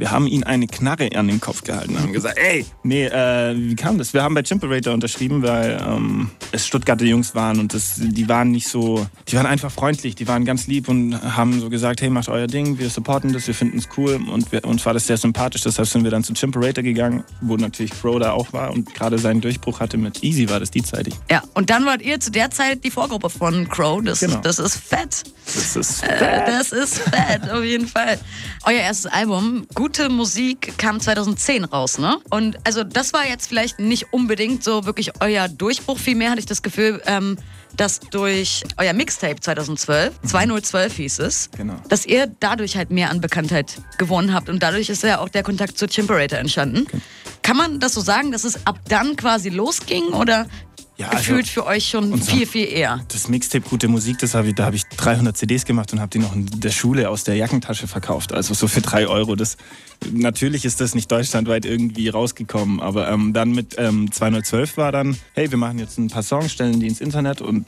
Wir 0.00 0.10
haben 0.12 0.26
ihn 0.26 0.44
eine 0.44 0.66
Knarre 0.66 1.10
an 1.14 1.28
den 1.28 1.40
Kopf 1.40 1.62
gehalten 1.62 1.94
und 1.94 2.00
haben 2.00 2.12
gesagt, 2.14 2.38
ey, 2.38 2.64
nee, 2.82 3.04
äh, 3.04 3.54
wie 3.54 3.76
kam 3.76 3.98
das? 3.98 4.14
Wir 4.14 4.22
haben 4.22 4.34
bei 4.34 4.42
Chimperator 4.42 4.94
unterschrieben, 4.94 5.42
weil 5.42 5.78
ähm, 5.86 6.30
es 6.52 6.66
Stuttgarter 6.66 7.04
Jungs 7.04 7.34
waren 7.34 7.60
und 7.60 7.74
das, 7.74 7.96
die 7.98 8.26
waren 8.26 8.50
nicht 8.50 8.66
so, 8.66 9.06
die 9.28 9.36
waren 9.36 9.44
einfach 9.44 9.70
freundlich, 9.70 10.14
die 10.14 10.26
waren 10.26 10.46
ganz 10.46 10.66
lieb 10.68 10.88
und 10.88 11.20
haben 11.36 11.60
so 11.60 11.68
gesagt, 11.68 12.00
hey, 12.00 12.08
macht 12.08 12.30
euer 12.30 12.46
Ding, 12.46 12.78
wir 12.78 12.88
supporten 12.88 13.34
das, 13.34 13.46
wir 13.46 13.54
finden 13.54 13.76
es 13.76 13.90
cool 13.98 14.14
und 14.32 14.50
wir, 14.52 14.64
uns 14.64 14.86
war 14.86 14.94
das 14.94 15.06
sehr 15.06 15.18
sympathisch, 15.18 15.64
deshalb 15.64 15.86
sind 15.86 16.02
wir 16.02 16.10
dann 16.10 16.24
zu 16.24 16.32
Chimperator 16.32 16.82
gegangen, 16.82 17.22
wo 17.42 17.58
natürlich 17.58 17.90
Crow 17.90 18.18
da 18.18 18.32
auch 18.32 18.54
war 18.54 18.70
und 18.72 18.94
gerade 18.94 19.18
seinen 19.18 19.42
Durchbruch 19.42 19.80
hatte 19.80 19.98
mit 19.98 20.22
Easy 20.24 20.48
war 20.48 20.60
das 20.60 20.70
die 20.70 20.82
Zeit. 20.82 21.10
Ja, 21.30 21.42
und 21.52 21.68
dann 21.68 21.84
wart 21.84 22.00
ihr 22.00 22.18
zu 22.20 22.30
der 22.30 22.50
Zeit 22.50 22.84
die 22.84 22.90
Vorgruppe 22.90 23.28
von 23.28 23.68
Crow. 23.68 24.02
Das, 24.02 24.20
Genau. 24.20 24.36
das 24.40 24.58
ist 24.58 24.76
fett. 24.76 25.24
Das 25.44 25.76
ist 25.76 26.02
Äh, 26.04 26.46
Das 26.46 26.72
ist 26.72 27.00
fett, 27.00 27.50
auf 27.50 27.64
jeden 27.64 27.86
Fall. 27.86 28.18
Euer 28.64 28.80
erstes 28.80 29.10
Album, 29.12 29.66
gut 29.74 29.89
gute 29.90 30.08
Musik 30.08 30.74
kam 30.78 31.00
2010 31.00 31.64
raus, 31.64 31.98
ne? 31.98 32.18
Und 32.30 32.58
also 32.62 32.84
das 32.84 33.12
war 33.12 33.26
jetzt 33.26 33.48
vielleicht 33.48 33.80
nicht 33.80 34.12
unbedingt 34.12 34.62
so 34.62 34.86
wirklich 34.86 35.10
euer 35.20 35.48
Durchbruch. 35.48 35.98
Vielmehr 35.98 36.30
hatte 36.30 36.38
ich 36.38 36.46
das 36.46 36.62
Gefühl, 36.62 37.02
ähm, 37.06 37.36
dass 37.76 37.98
durch 37.98 38.62
euer 38.76 38.92
Mixtape 38.92 39.40
2012, 39.40 40.14
2012 40.24 40.94
hieß 40.94 41.18
es, 41.18 41.50
Genau. 41.56 41.74
dass 41.88 42.06
ihr 42.06 42.28
dadurch 42.38 42.76
halt 42.76 42.92
mehr 42.92 43.10
an 43.10 43.20
Bekanntheit 43.20 43.80
gewonnen 43.98 44.32
habt 44.32 44.48
und 44.48 44.62
dadurch 44.62 44.90
ist 44.90 45.02
ja 45.02 45.18
auch 45.18 45.28
der 45.28 45.42
Kontakt 45.42 45.76
zu 45.76 45.88
Chimperator 45.88 46.38
entstanden. 46.38 46.86
Kann 47.42 47.56
man 47.56 47.80
das 47.80 47.94
so 47.94 48.00
sagen, 48.00 48.30
dass 48.30 48.44
es 48.44 48.64
ab 48.68 48.78
dann 48.88 49.16
quasi 49.16 49.48
losging 49.48 50.04
oder 50.12 50.46
Ja, 51.00 51.08
also 51.08 51.18
gefühlt 51.18 51.48
für 51.48 51.64
euch 51.64 51.88
schon 51.88 52.20
viel, 52.20 52.46
viel 52.46 52.68
eher? 52.68 53.02
Das 53.08 53.26
Mixtape 53.26 53.66
Gute 53.66 53.88
Musik, 53.88 54.18
das 54.18 54.34
hab 54.34 54.44
ich, 54.44 54.54
da 54.54 54.66
habe 54.66 54.76
ich 54.76 54.84
300 54.84 55.34
CDs 55.34 55.64
gemacht 55.64 55.90
und 55.94 56.00
habe 56.00 56.10
die 56.10 56.18
noch 56.18 56.34
in 56.34 56.44
der 56.60 56.68
Schule 56.68 57.08
aus 57.08 57.24
der 57.24 57.36
Jackentasche 57.36 57.88
verkauft. 57.88 58.34
Also 58.34 58.52
so 58.52 58.68
für 58.68 58.82
3 58.82 59.06
Euro. 59.06 59.34
Das, 59.34 59.56
natürlich 60.12 60.66
ist 60.66 60.78
das 60.82 60.94
nicht 60.94 61.10
deutschlandweit 61.10 61.64
irgendwie 61.64 62.10
rausgekommen, 62.10 62.80
aber 62.80 63.08
ähm, 63.08 63.32
dann 63.32 63.52
mit 63.52 63.76
ähm, 63.78 64.12
2012 64.12 64.76
war 64.76 64.92
dann, 64.92 65.16
hey, 65.32 65.50
wir 65.50 65.56
machen 65.56 65.78
jetzt 65.78 65.96
ein 65.96 66.08
paar 66.08 66.22
Songs, 66.22 66.52
stellen 66.52 66.80
die 66.80 66.88
ins 66.88 67.00
Internet 67.00 67.40
und 67.40 67.66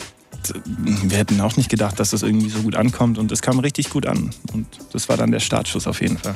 äh, 0.50 0.54
wir 0.84 1.18
hätten 1.18 1.40
auch 1.40 1.56
nicht 1.56 1.68
gedacht, 1.68 1.98
dass 2.00 2.10
das 2.10 2.22
irgendwie 2.22 2.48
so 2.48 2.60
gut 2.60 2.76
ankommt 2.76 3.18
und 3.18 3.30
es 3.32 3.42
kam 3.42 3.58
richtig 3.58 3.90
gut 3.90 4.06
an. 4.06 4.30
Und 4.52 4.66
das 4.92 5.08
war 5.08 5.16
dann 5.16 5.30
der 5.30 5.40
Startschuss 5.40 5.86
auf 5.86 6.00
jeden 6.00 6.18
Fall. 6.18 6.34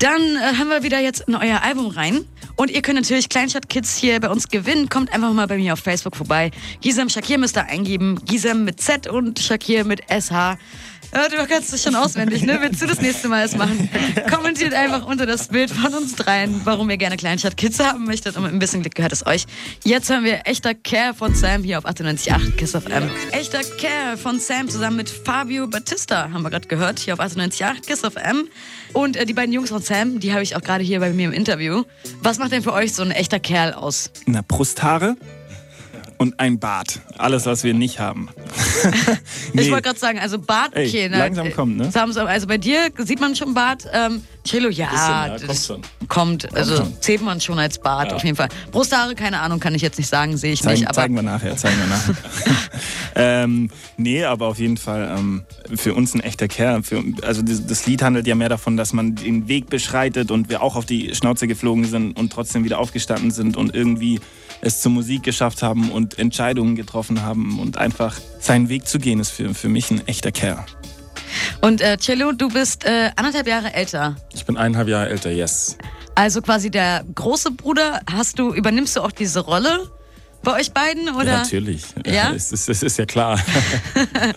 Dann 0.00 0.20
äh, 0.20 0.56
haben 0.58 0.68
wir 0.68 0.82
wieder 0.82 1.00
jetzt 1.00 1.22
in 1.26 1.34
euer 1.34 1.62
Album 1.62 1.88
rein. 1.88 2.24
Und 2.56 2.70
ihr 2.70 2.82
könnt 2.82 2.96
natürlich 2.96 3.28
Kleinstadt 3.28 3.68
Kids 3.68 3.96
hier 3.96 4.20
bei 4.20 4.28
uns 4.28 4.48
gewinnen. 4.48 4.88
Kommt 4.88 5.12
einfach 5.12 5.32
mal 5.32 5.46
bei 5.46 5.56
mir 5.56 5.72
auf 5.74 5.80
Facebook 5.80 6.16
vorbei. 6.16 6.50
Gisem 6.80 7.08
Shakir 7.08 7.38
müsst 7.38 7.56
ihr 7.56 7.66
eingeben. 7.66 8.18
Gisem 8.24 8.64
mit 8.64 8.80
Z 8.80 9.06
und 9.06 9.38
Shakir 9.38 9.84
mit 9.84 10.02
SH. 10.08 10.58
Ja, 11.12 11.28
du 11.28 11.36
kannst 11.46 11.72
es 11.72 11.82
schon 11.82 11.94
auswendig, 11.94 12.42
ne? 12.42 12.58
Willst 12.60 12.82
du 12.82 12.86
das 12.86 13.00
nächste 13.00 13.28
Mal 13.28 13.44
es 13.44 13.56
machen? 13.56 13.88
Kommentiert 14.30 14.74
einfach 14.74 15.06
unter 15.06 15.24
das 15.24 15.48
Bild 15.48 15.70
von 15.70 15.94
uns 15.94 16.14
dreien, 16.14 16.60
warum 16.64 16.90
ihr 16.90 16.98
gerne 16.98 17.16
Kleinstadt 17.16 17.56
Kids 17.56 17.80
haben 17.80 18.04
möchtet. 18.04 18.36
Und 18.36 18.42
mit 18.42 18.52
ein 18.52 18.58
bisschen 18.58 18.82
Glück 18.82 18.94
gehört 18.94 19.12
es 19.12 19.26
euch. 19.26 19.46
Jetzt 19.84 20.10
hören 20.10 20.24
wir 20.24 20.42
Echter 20.44 20.74
Care 20.74 21.14
von 21.14 21.34
Sam 21.34 21.62
hier 21.62 21.78
auf 21.78 21.86
98.8 21.86 22.56
Kiss 22.56 22.74
of 22.74 22.86
M. 22.86 23.10
Echter 23.32 23.60
Care 23.78 24.18
von 24.18 24.38
Sam 24.38 24.68
zusammen 24.68 24.98
mit 24.98 25.08
Fabio 25.08 25.66
Batista 25.66 26.30
haben 26.30 26.42
wir 26.42 26.50
gerade 26.50 26.68
gehört, 26.68 26.98
hier 26.98 27.14
auf 27.14 27.20
98.8 27.20 27.86
Kiss 27.86 28.04
of 28.04 28.16
M. 28.16 28.46
Und 28.92 29.16
äh, 29.16 29.24
die 29.24 29.34
beiden 29.34 29.52
Jungs 29.52 29.70
von 29.70 29.80
Sam, 29.80 30.20
die 30.20 30.32
habe 30.32 30.42
ich 30.42 30.56
auch 30.56 30.62
gerade 30.62 30.84
hier 30.84 31.00
bei 31.00 31.10
mir 31.12 31.28
im 31.28 31.32
Interview. 31.32 31.84
Was 32.20 32.38
macht 32.38 32.52
denn 32.52 32.62
für 32.62 32.72
euch 32.72 32.94
so 32.94 33.02
ein 33.02 33.12
echter 33.12 33.40
Kerl 33.40 33.72
aus? 33.72 34.10
Na, 34.26 34.42
Brusthaare 34.46 35.16
und 36.18 36.38
ein 36.40 36.58
Bart. 36.58 37.00
Alles, 37.16 37.46
was 37.46 37.64
wir 37.64 37.74
nicht 37.74 37.98
haben. 38.00 38.28
Ich 39.54 39.70
wollte 39.70 39.82
gerade 39.88 39.98
sagen, 39.98 40.18
also 40.18 40.38
Bart, 40.38 40.74
Ey, 40.74 40.86
okay. 40.88 41.08
langsam 41.08 41.52
kommt, 41.52 41.78
ne? 41.78 41.90
Also 41.94 42.46
bei 42.46 42.58
dir 42.58 42.90
sieht 42.98 43.20
man 43.20 43.34
schon 43.34 43.54
Bart. 43.54 43.86
Ähm, 43.92 44.22
Cello, 44.44 44.68
ja, 44.68 44.88
Bisschen, 44.88 45.00
ja, 45.08 45.46
kommt 45.46 45.58
schon. 45.64 45.82
kommt. 46.08 46.54
Also 46.54 46.76
schon. 46.76 47.00
zählt 47.00 47.22
man 47.22 47.40
schon 47.40 47.58
als 47.58 47.78
Bart 47.78 48.10
Ja. 48.10 48.16
auf 48.16 48.24
jeden 48.24 48.36
Fall. 48.36 48.48
Brusthaare, 48.70 49.14
keine 49.14 49.40
Ahnung, 49.40 49.58
kann 49.60 49.74
ich 49.74 49.82
jetzt 49.82 49.98
nicht 49.98 50.08
sagen, 50.08 50.36
sehe 50.36 50.52
ich 50.52 50.62
Zeigen, 50.62 50.80
nicht. 50.80 50.86
Aber 50.88 50.94
zeigen 50.94 51.14
wir 51.14 51.22
nachher, 51.22 51.56
zeigen 51.56 51.76
wir 51.78 51.86
nachher. 51.86 52.14
ähm, 53.44 53.70
nee, 53.96 54.24
aber 54.24 54.46
auf 54.46 54.58
jeden 54.58 54.76
Fall 54.76 55.14
ähm, 55.18 55.44
für 55.74 55.94
uns 55.94 56.14
ein 56.14 56.20
echter 56.20 56.46
Kerl. 56.48 56.82
Für, 56.82 57.02
also 57.22 57.42
das, 57.42 57.66
das 57.66 57.86
Lied 57.86 58.02
handelt 58.02 58.26
ja 58.26 58.34
mehr 58.34 58.48
davon, 58.48 58.76
dass 58.76 58.92
man 58.92 59.14
den 59.14 59.48
Weg 59.48 59.68
beschreitet 59.70 60.30
und 60.30 60.48
wir 60.48 60.62
auch 60.62 60.76
auf 60.76 60.86
die 60.86 61.14
Schnauze 61.14 61.46
geflogen 61.46 61.84
sind 61.84 62.18
und 62.18 62.32
trotzdem 62.32 62.64
wieder 62.64 62.78
aufgestanden 62.78 63.30
sind 63.30 63.56
und 63.56 63.74
irgendwie 63.74 64.20
es 64.60 64.80
zur 64.80 64.92
Musik 64.92 65.22
geschafft 65.22 65.62
haben 65.62 65.90
und 65.90 66.18
Entscheidungen 66.18 66.76
getroffen 66.76 67.22
haben 67.22 67.58
und 67.58 67.78
einfach 67.78 68.16
seinen 68.40 68.68
Weg 68.68 68.86
zu 68.86 68.98
gehen, 68.98 69.20
ist 69.20 69.30
für, 69.30 69.54
für 69.54 69.68
mich 69.68 69.90
ein 69.90 70.06
echter 70.06 70.32
Kerl. 70.32 70.64
Und 71.60 71.80
äh, 71.80 71.96
Cello, 71.98 72.32
du 72.32 72.48
bist 72.48 72.84
äh, 72.84 73.10
anderthalb 73.16 73.46
Jahre 73.46 73.74
älter. 73.74 74.16
Ich 74.32 74.44
bin 74.44 74.56
eineinhalb 74.56 74.88
Jahre 74.88 75.08
älter, 75.08 75.30
yes. 75.30 75.76
Also 76.14 76.42
quasi 76.42 76.70
der 76.70 77.04
große 77.14 77.52
Bruder. 77.52 78.00
Hast 78.10 78.38
du, 78.38 78.52
übernimmst 78.52 78.96
du 78.96 79.02
auch 79.02 79.12
diese 79.12 79.40
Rolle 79.40 79.90
bei 80.42 80.54
euch 80.54 80.72
beiden? 80.72 81.14
Oder? 81.14 81.26
Ja, 81.26 81.36
natürlich. 81.38 81.82
Ja? 82.06 82.32
Es, 82.32 82.52
ist, 82.52 82.68
es 82.68 82.82
ist 82.82 82.98
ja 82.98 83.06
klar. 83.06 83.38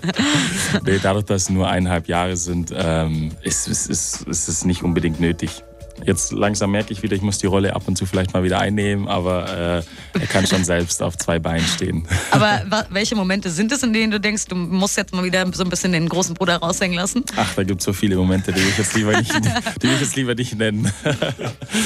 nee, 0.85 0.99
dadurch, 1.01 1.25
dass 1.25 1.43
es 1.43 1.49
nur 1.49 1.69
eineinhalb 1.69 2.07
Jahre 2.07 2.37
sind, 2.37 2.73
ähm, 2.75 3.31
ist, 3.41 3.67
ist, 3.67 3.89
ist, 3.89 4.27
ist 4.27 4.47
es 4.47 4.65
nicht 4.65 4.83
unbedingt 4.83 5.19
nötig. 5.19 5.63
Jetzt 6.05 6.31
langsam 6.31 6.71
merke 6.71 6.93
ich 6.93 7.03
wieder, 7.03 7.15
ich 7.15 7.21
muss 7.21 7.37
die 7.37 7.45
Rolle 7.47 7.75
ab 7.75 7.83
und 7.87 7.97
zu 7.97 8.05
vielleicht 8.05 8.33
mal 8.33 8.43
wieder 8.43 8.59
einnehmen, 8.59 9.07
aber 9.07 9.83
äh, 10.15 10.19
er 10.19 10.27
kann 10.27 10.45
schon 10.47 10.63
selbst 10.63 11.01
auf 11.03 11.17
zwei 11.17 11.39
Beinen 11.39 11.65
stehen. 11.65 12.07
Aber 12.31 12.61
welche 12.89 13.15
Momente 13.15 13.49
sind 13.49 13.71
es, 13.71 13.83
in 13.83 13.93
denen 13.93 14.11
du 14.11 14.19
denkst, 14.19 14.45
du 14.45 14.55
musst 14.55 14.97
jetzt 14.97 15.13
mal 15.13 15.23
wieder 15.23 15.45
so 15.53 15.63
ein 15.63 15.69
bisschen 15.69 15.91
den 15.91 16.07
großen 16.09 16.33
Bruder 16.35 16.57
raushängen 16.57 16.97
lassen? 16.97 17.23
Ach, 17.35 17.53
da 17.55 17.63
gibt 17.63 17.81
es 17.81 17.85
so 17.85 17.93
viele 17.93 18.15
Momente, 18.15 18.51
die 18.51 18.59
will 18.61 18.69
ich 18.69 18.77
jetzt 18.77 18.95
lieber 18.95 19.17
nicht, 19.17 19.33
die 19.81 19.87
will 19.87 19.95
ich 19.95 20.01
jetzt 20.01 20.15
lieber 20.15 20.35
nicht 20.35 20.55
nennen. 20.57 20.91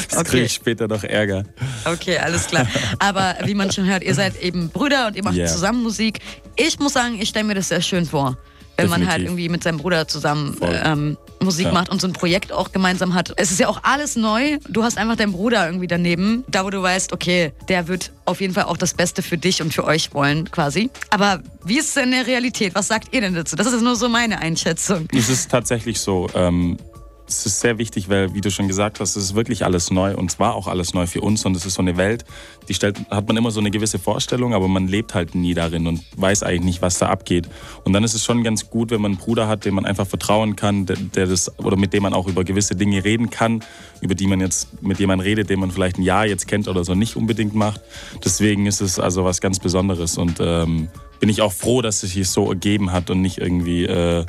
Das 0.10 0.19
Okay. 0.19 0.29
kriege 0.29 0.43
ich 0.45 0.53
später 0.53 0.88
noch 0.88 1.03
Ärger. 1.03 1.43
Okay, 1.86 2.17
alles 2.17 2.48
klar. 2.48 2.67
Aber 3.00 3.36
wie 3.45 3.53
man 3.53 3.72
schon 3.72 3.86
hört, 3.86 4.03
ihr 4.03 4.15
seid 4.15 4.41
eben 4.41 4.69
Brüder 4.69 5.07
und 5.07 5.15
ihr 5.15 5.24
macht 5.24 5.36
Yeah. 5.36 5.48
zusammen 5.48 5.84
Musik. 5.84 6.19
Ich 6.55 6.79
muss 6.79 6.93
sagen, 6.93 7.17
ich 7.19 7.29
stelle 7.29 7.45
mir 7.45 7.55
das 7.55 7.67
sehr 7.69 7.81
schön 7.81 8.05
vor. 8.05 8.38
Wenn 8.77 8.89
man 8.89 9.01
halt 9.01 9.22
Definitiv. 9.22 9.27
irgendwie 9.29 9.50
mit 9.50 9.63
seinem 9.63 9.77
Bruder 9.77 10.07
zusammen 10.07 10.57
ähm, 10.62 11.17
Musik 11.46 11.68
Ja. 11.68 11.72
macht 11.72 11.90
und 11.90 12.02
so 12.02 12.08
ein 12.08 12.14
Projekt 12.14 12.52
auch 12.52 12.72
gemeinsam 12.72 13.14
hat. 13.14 13.32
Es 13.38 13.52
ist 13.52 13.60
ja 13.60 13.68
auch 13.70 13.80
alles 13.84 14.16
neu. 14.16 14.58
Du 14.68 14.84
hast 14.84 14.98
einfach 14.98 15.16
deinen 15.16 15.32
Bruder 15.32 15.66
irgendwie 15.66 15.88
daneben, 15.88 16.44
da 16.50 16.66
wo 16.66 16.70
du 16.70 16.82
weißt, 16.82 17.14
okay, 17.14 17.54
der 17.70 17.88
wird 17.88 18.12
auf 18.25 18.42
jeden 18.42 18.54
Fall 18.54 18.66
auch 18.66 18.78
das 18.78 18.94
Beste 18.94 19.22
für 19.22 19.38
dich 19.38 19.62
und 19.62 19.74
für 19.74 19.86
euch 19.86 20.14
wollen, 20.14 20.52
quasi. 20.52 20.90
Aber 21.10 21.42
wie 21.64 21.78
ist 21.78 21.96
es 21.96 22.04
in 22.04 22.12
der 22.12 22.28
Realität? 22.28 22.75
Was 22.75 22.88
sagt 22.88 23.14
ihr 23.14 23.22
denn 23.22 23.34
dazu? 23.36 23.56
Das 23.56 23.68
ist 23.68 23.82
nur 23.82 23.96
so 23.96 24.10
meine 24.10 24.40
Einschätzung. 24.40 25.08
Es 25.16 25.30
ist 25.30 25.50
tatsächlich 25.50 26.00
so. 26.00 26.28
Ähm, 26.36 26.78
es 27.27 27.46
ist 27.46 27.60
sehr 27.60 27.77
wichtig, 27.77 28.08
weil, 28.10 28.34
wie 28.34 28.41
du 28.41 28.51
schon 28.51 28.67
gesagt 28.67 29.00
hast, 29.00 29.15
es 29.15 29.24
ist 29.24 29.36
wirklich 29.36 29.65
alles 29.65 29.89
neu 29.89 30.15
und 30.15 30.32
es 30.32 30.39
war 30.39 30.53
auch 30.53 30.67
alles 30.67 30.94
neu 30.94 31.08
für 31.08 31.22
uns 31.22 31.44
und 31.46 31.55
es 31.55 31.65
ist 31.65 31.75
so 31.75 31.82
eine 31.82 31.98
Welt, 31.98 32.24
die 32.67 32.74
stellt, 32.74 33.00
hat 33.10 33.27
man 33.27 33.36
immer 33.36 33.51
so 33.51 33.60
eine 33.60 33.72
gewisse 33.72 33.98
Vorstellung, 33.98 34.53
aber 34.53 34.67
man 34.67 34.88
lebt 34.88 35.15
halt 35.15 35.34
nie 35.34 35.53
darin 35.53 35.88
und 35.88 36.01
weiß 36.17 36.44
eigentlich 36.44 36.62
nicht, 36.62 36.82
was 36.82 37.00
da 37.00 37.08
abgeht. 37.08 37.50
Und 37.84 37.94
dann 37.94 38.03
ist 38.03 38.13
es 38.13 38.24
schon 38.24 38.44
ganz 38.44 38.70
gut, 38.70 38.91
wenn 38.91 39.01
man 39.01 39.13
einen 39.13 39.20
Bruder 39.20 39.48
hat, 39.48 39.65
dem 39.65 39.75
man 39.75 39.86
einfach 39.86 40.05
vertrauen 40.05 40.55
kann, 40.55 40.86
der, 40.86 40.98
der 40.98 41.25
das 41.25 41.58
oder 41.60 41.77
mit 41.77 41.94
dem 41.94 42.03
man 42.03 42.13
auch 42.13 42.27
über 42.27 42.44
gewisse 42.44 42.75
Dinge 42.75 43.03
reden 43.03 43.29
kann, 43.29 43.63
über 44.01 44.13
die 44.13 44.27
man 44.27 44.39
jetzt 44.39 44.84
mit 44.84 45.00
dem 45.00 45.08
man 45.08 45.20
redet, 45.20 45.50
den 45.50 45.60
man 45.60 45.72
vielleicht 45.72 45.98
ein 45.98 46.03
Jahr 46.03 46.27
jetzt 46.27 46.48
kennt 46.48 46.67
oder 46.67 46.84
so 46.84 46.94
nicht 46.94 47.15
unbedingt 47.15 47.55
macht. 47.55 47.82
Deswegen 48.24 48.67
ist 48.67 48.82
es 48.82 49.00
also 49.00 49.25
was 49.25 49.41
ganz 49.41 49.60
Besonderes 49.60 50.17
und 50.17 50.38
ähm, 50.39 50.89
bin 51.20 51.29
ich 51.29 51.41
auch 51.41 51.53
froh, 51.53 51.82
dass 51.82 52.03
es 52.03 52.12
sich 52.12 52.29
so 52.29 52.50
ergeben 52.50 52.91
hat 52.91 53.10
und 53.10 53.22
nicht 53.22 53.39
irgendwie 53.39 53.86
äh, 53.86 54.25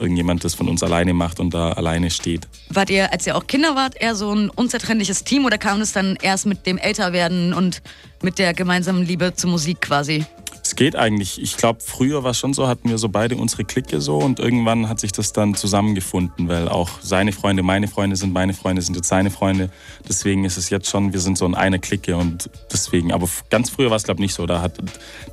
irgendjemand 0.00 0.44
das 0.44 0.54
von 0.54 0.68
uns 0.68 0.82
alleine 0.82 1.12
macht 1.14 1.40
und 1.40 1.54
da 1.54 1.72
alleine 1.72 2.10
steht. 2.10 2.48
Wart 2.70 2.90
ihr, 2.90 3.12
als 3.12 3.26
ihr 3.26 3.36
auch 3.36 3.46
Kinder 3.46 3.74
wart, 3.76 4.00
eher 4.00 4.14
so 4.14 4.32
ein 4.32 4.50
unzertrennliches 4.50 5.24
Team 5.24 5.44
oder 5.44 5.58
kam 5.58 5.80
es 5.80 5.92
dann 5.92 6.16
erst 6.20 6.46
mit 6.46 6.66
dem 6.66 6.78
Älterwerden 6.78 7.54
und 7.54 7.82
mit 8.22 8.38
der 8.38 8.54
gemeinsamen 8.54 9.04
Liebe 9.04 9.34
zur 9.34 9.50
Musik 9.50 9.82
quasi? 9.82 10.24
Es 10.62 10.76
geht 10.76 10.94
eigentlich. 10.94 11.40
Ich 11.40 11.56
glaube, 11.56 11.80
früher 11.84 12.22
war 12.22 12.32
es 12.32 12.38
schon 12.38 12.54
so, 12.54 12.68
hatten 12.68 12.88
wir 12.88 12.98
so 12.98 13.08
beide 13.08 13.36
unsere 13.36 13.64
Clique 13.64 14.00
so 14.00 14.18
und 14.18 14.38
irgendwann 14.38 14.88
hat 14.88 15.00
sich 15.00 15.10
das 15.10 15.32
dann 15.32 15.54
zusammengefunden, 15.54 16.48
weil 16.48 16.68
auch 16.68 16.90
seine 17.00 17.32
Freunde 17.32 17.62
meine 17.62 17.88
Freunde 17.88 18.16
sind, 18.16 18.32
meine 18.32 18.54
Freunde 18.54 18.82
sind 18.82 18.94
jetzt 18.94 19.08
seine 19.08 19.30
Freunde. 19.30 19.70
Deswegen 20.08 20.44
ist 20.44 20.58
es 20.58 20.70
jetzt 20.70 20.88
schon, 20.88 21.12
wir 21.12 21.20
sind 21.20 21.38
so 21.38 21.46
in 21.46 21.54
einer 21.54 21.78
Clique 21.78 22.16
und 22.16 22.50
deswegen. 22.72 23.12
Aber 23.12 23.28
ganz 23.48 23.70
früher 23.70 23.90
war 23.90 23.96
es, 23.96 24.04
glaube 24.04 24.20
ich, 24.20 24.26
nicht 24.26 24.34
so. 24.34 24.46
Da 24.46 24.60
hat, 24.60 24.74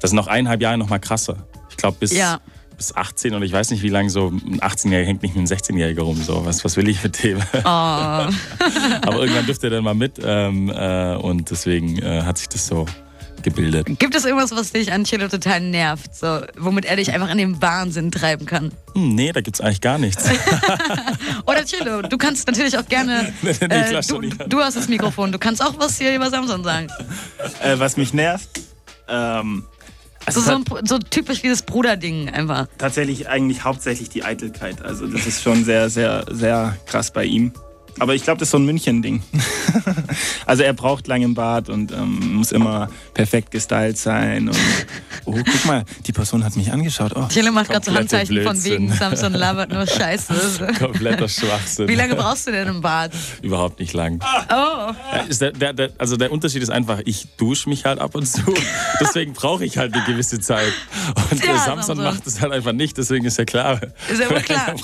das 0.01 0.12
noch 0.12 0.27
eineinhalb 0.27 0.62
Jahre 0.62 0.77
noch 0.77 0.89
mal 0.89 1.00
krasser. 1.00 1.38
Ich 1.69 1.77
glaube, 1.77 1.97
bis, 2.00 2.13
Ja. 2.13 2.39
Bis 2.77 2.96
18 2.96 3.34
und 3.34 3.43
ich 3.43 3.51
weiß 3.51 3.72
nicht, 3.72 3.81
wie 3.81 3.89
lange 3.89 4.10
so 4.10 4.27
ein 4.27 4.60
18-Jähriger 4.62 5.05
hängt 5.05 5.24
nicht 5.24 5.36
mit 5.36 5.50
einem 5.50 5.60
16-Jähriger 5.60 6.01
rum. 6.01 6.22
So. 6.22 6.46
Was, 6.46 6.63
was 6.63 6.77
will 6.77 6.88
ich 6.88 7.03
mit 7.03 7.24
dem? 7.24 7.39
Oh. 7.39 7.63
Aber 7.65 9.19
irgendwann 9.19 9.46
dürfte 9.46 9.67
er 9.67 9.72
dann 9.72 9.84
mal 9.84 9.96
mit 9.96 10.19
ähm, 10.24 10.69
äh, 10.69 11.15
und 11.15 11.50
deswegen 11.50 11.98
äh, 11.98 12.22
hat 12.22 12.38
sich 12.38 12.50
das 12.50 12.67
so 12.67 12.86
gebildet. 13.43 13.88
Gibt 14.00 14.15
es 14.15 14.25
irgendwas, 14.25 14.51
was 14.51 14.72
dich 14.72 14.91
an 14.91 15.03
Chilo 15.03 15.27
total 15.27 15.62
nervt, 15.62 16.15
so, 16.15 16.41
womit 16.57 16.86
er 16.86 16.98
dich 16.98 17.12
einfach 17.13 17.29
in 17.29 17.38
den 17.38 17.62
Wahnsinn 17.62 18.12
treiben 18.12 18.46
kann? 18.46 18.72
Hm, 18.93 19.15
nee, 19.15 19.31
da 19.31 19.41
gibt's 19.41 19.62
eigentlich 19.62 19.81
gar 19.81 19.98
nichts. 19.98 20.29
Oder 21.46 21.65
Chilo, 21.65 22.01
du 22.01 22.17
kannst 22.17 22.48
natürlich 22.48 22.77
auch 22.77 22.88
gerne. 22.88 23.34
Nee, 23.41 23.51
äh, 23.51 24.01
du, 24.01 24.22
du 24.48 24.60
hast 24.60 24.75
das 24.75 24.89
Mikrofon, 24.89 25.31
du 25.31 25.39
kannst 25.39 25.63
auch 25.63 25.77
was 25.79 25.98
hier 25.98 26.15
über 26.15 26.29
Samson 26.29 26.63
sagen. 26.63 26.88
Äh, 27.62 27.79
was 27.79 27.98
mich 27.98 28.13
nervt, 28.13 28.50
ähm, 29.07 29.63
Also 30.27 30.41
so, 30.41 30.51
ein, 30.51 30.65
so 30.86 30.98
typisch 31.00 31.41
wie 31.43 31.48
das 31.48 31.62
Bruderding 31.62 32.29
einfach. 32.29 32.67
tatsächlich 32.77 33.29
eigentlich 33.29 33.63
hauptsächlich 33.63 34.10
die 34.10 34.25
Eitelkeit. 34.25 34.81
Also 34.81 35.07
das 35.07 35.25
ist 35.25 35.41
schon 35.41 35.63
sehr, 35.63 35.89
sehr, 35.89 36.25
sehr 36.29 36.75
krass 36.86 37.12
bei 37.12 37.24
ihm. 37.24 37.53
Aber 37.98 38.13
ich 38.13 38.24
glaube, 38.24 38.38
das 38.38 38.50
ist 38.50 38.51
so 38.51 38.57
ein 38.57 38.65
München-Ding. 38.65 39.24
also 40.46 40.63
er 40.63 40.74
braucht 40.74 41.07
lang 41.07 41.22
im 41.22 41.34
Bad 41.34 41.69
und 41.69 41.91
ähm, 41.91 42.36
muss 42.36 42.51
immer 42.51 42.89
perfekt 43.13 43.51
gestylt 43.51 43.98
sein. 43.98 44.50
Und, 44.50 44.57
oh, 45.25 45.34
guck 45.34 45.65
mal, 45.65 45.84
die 46.05 46.12
Person 46.12 46.43
hat 46.43 46.55
mich 46.55 46.72
angeschaut. 46.72 47.13
Oh. 47.15 47.27
Chile 47.29 47.51
macht 47.51 47.69
gerade 47.69 47.86
so 47.86 47.93
Handzeichen 47.93 48.36
von 48.43 48.53
Blödsinn. 48.53 48.72
wegen 48.74 48.93
Samson 48.93 49.34
labert 49.34 49.72
nur 49.72 49.86
Scheiße. 49.88 50.67
Kompletter 50.79 51.27
Schwachsinn. 51.27 51.88
Wie 51.88 51.96
lange 51.96 52.15
brauchst 52.15 52.48
du 52.48 52.51
denn 52.51 52.67
im 52.67 52.81
Bad? 52.81 53.12
Überhaupt 53.41 53.79
nicht 53.79 53.93
lang. 53.93 54.24
Oh, 54.51 54.91
ist 55.27 55.41
der, 55.41 55.51
der, 55.51 55.74
der, 55.74 55.91
also 55.98 56.17
der 56.17 56.31
Unterschied 56.31 56.62
ist 56.63 56.69
einfach, 56.69 57.00
ich 57.05 57.27
dusche 57.38 57.69
mich 57.69 57.86
halt 57.86 58.00
ab 58.00 58.15
und 58.15 58.25
zu. 58.25 58.41
Deswegen 59.00 59.34
brauche 59.34 59.65
ich 59.65 59.77
halt 59.77 59.93
eine 59.93 60.03
gewisse 60.05 60.39
Zeit. 60.39 60.74
Und 61.31 61.43
Ja, 61.46 61.57
Samson 61.57 61.98
Samson. 61.98 62.03
macht 62.03 62.27
es 62.27 62.41
halt 62.41 62.51
einfach 62.53 62.72
nicht, 62.74 62.98
deswegen 62.98 63.25
ist 63.25 63.38
ja 63.38 63.46
klar. 63.46 63.79
Ist 64.12 64.19
ja 64.19 64.29
wohl 64.29 64.41
klar. 64.41 64.75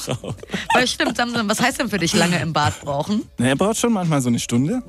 weil 0.73 0.87
stimmt, 0.87 1.17
Samson, 1.17 1.47
was 1.49 1.59
heißt 1.61 1.79
denn 1.79 1.89
für 1.89 1.97
dich 1.97 2.13
lange 2.13 2.39
im 2.39 2.53
Bad 2.53 2.79
brauchen? 2.81 3.23
Na, 3.37 3.47
er 3.47 3.55
braucht 3.55 3.77
schon 3.77 3.91
manchmal 3.93 4.21
so 4.21 4.29
eine 4.29 4.39
Stunde. 4.39 4.82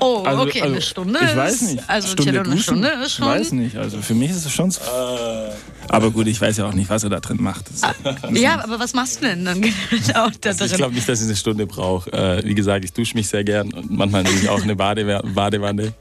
Oh, 0.00 0.22
Also- 0.24 0.42
okay, 0.42 0.62
also, 0.62 0.72
eine 0.74 0.82
Stunde 0.82 1.20
Ich 1.22 1.36
weiß 1.36 1.60
nicht. 1.62 1.84
Also 1.88 2.08
Stunde 2.08 2.40
eine? 2.40 2.58
Stunde 2.58 2.88
ist 3.04 3.12
schon. 3.12 3.26
Ich 3.26 3.34
weiß 3.34 3.52
nicht. 3.52 3.76
Also 3.76 3.98
für 4.00 4.14
mich 4.14 4.30
ist 4.30 4.44
es 4.46 4.52
schon. 4.52 4.70
so. 4.70 4.80
Aber 5.90 6.10
gut, 6.10 6.26
ich 6.26 6.40
weiß 6.40 6.56
ja 6.58 6.66
auch 6.66 6.74
nicht, 6.74 6.90
was 6.90 7.04
er 7.04 7.10
da 7.10 7.20
drin 7.20 7.38
macht. 7.40 7.66
Das, 7.70 7.82
Ja, 8.32 8.62
aber 8.62 8.78
was 8.78 8.94
machst 8.94 9.22
du 9.22 9.26
denn 9.26 9.44
dann 9.44 9.60
genau 9.60 10.28
da 10.40 10.50
Also 10.50 10.64
ich 10.64 10.72
glaube 10.74 10.94
nicht, 10.94 11.08
dass 11.08 11.20
ich 11.20 11.26
eine 11.26 11.36
Stunde 11.36 11.66
brauche. 11.66 12.12
Äh, 12.12 12.44
wie 12.44 12.54
gesagt, 12.54 12.84
ich 12.84 12.92
dusche 12.92 13.14
mich 13.14 13.28
sehr 13.28 13.44
gern 13.44 13.72
und 13.72 13.90
manchmal 13.90 14.22
nehme 14.22 14.36
ich 14.38 14.48
auch 14.48 14.62
eine 14.62 14.74
Badewa- 14.74 15.22
Badewanne. 15.32 15.92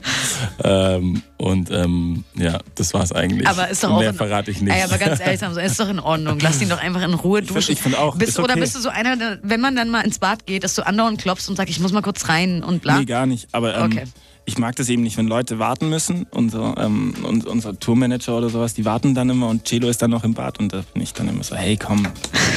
Ähm, 0.64 1.22
und 1.38 1.72
ähm, 1.72 2.24
ja, 2.36 2.60
das 2.76 2.94
war's 2.94 3.12
eigentlich. 3.12 3.48
Aber 3.48 3.70
ist 3.70 3.84
doch 3.84 3.92
auch 3.92 4.00
Mehr 4.00 4.14
verrate 4.14 4.52
ich 4.52 4.62
nicht. 4.62 4.74
Ey, 4.76 4.84
aber 4.84 4.98
ganz 4.98 5.20
ehrlich, 5.20 5.40
Samson, 5.40 5.64
ist 5.64 5.80
doch 5.80 5.90
in 5.90 6.00
Ordnung. 6.00 6.40
Lass 6.42 6.62
ihn 6.62 6.70
doch 6.70 6.82
einfach 6.82 7.02
in 7.04 7.14
Ruhe 7.14 7.42
duschen. 7.42 7.72
ich 7.74 7.82
find 7.82 7.98
auch, 7.98 8.16
Bist, 8.18 8.30
ist 8.32 8.40
Oder 8.40 8.52
okay. 8.54 8.60
bist 8.62 8.76
du 8.76 8.80
so 8.80 8.90
einer, 8.90 9.38
wenn 9.42 9.62
man 9.62 9.76
dann 9.76 9.90
mal 9.90 10.02
ins 10.02 10.20
Bad 10.20 10.46
geht, 10.46 10.64
dass 10.64 10.76
du 10.76 10.86
andauernd 10.86 11.20
klopfst 11.22 11.50
und 11.50 11.56
sagst, 11.56 11.72
ich 11.72 11.80
muss 11.80 11.92
mal 11.92 12.02
kurz 12.02 12.28
rein 12.30 12.64
und 12.64 12.82
bla? 12.82 13.00
Nee, 13.00 13.06
gar 13.06 13.26
nicht. 13.26 13.48
Aber 13.52 13.76
ähm, 13.76 13.84
Okay. 13.86 14.04
Ich 14.48 14.58
mag 14.58 14.78
das 14.78 14.88
eben 14.88 15.04
nicht, 15.04 15.18
wenn 15.18 15.28
Leute 15.28 15.60
warten 15.60 15.90
müssen. 15.90 16.26
Unser, 16.32 16.76
ähm, 16.78 17.14
und, 17.24 17.46
unser 17.46 17.78
Tourmanager 17.78 18.38
oder 18.38 18.50
sowas, 18.50 18.74
die 18.74 18.86
warten 18.86 19.14
dann 19.14 19.30
immer 19.30 19.50
und 19.50 19.68
Celo 19.68 19.90
ist 19.90 20.02
dann 20.02 20.10
noch 20.10 20.24
im 20.24 20.34
Bad 20.34 20.60
und 20.60 20.74
da 20.74 20.84
bin 20.94 21.04
ich 21.04 21.14
dann 21.14 21.28
immer 21.28 21.44
so, 21.44 21.56
hey 21.56 21.76
komm, 21.78 22.08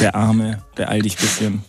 der 0.01 0.15
Arme, 0.15 0.63
beeil 0.77 1.03
dich 1.03 1.17
ein 1.17 1.21
bisschen. 1.21 1.65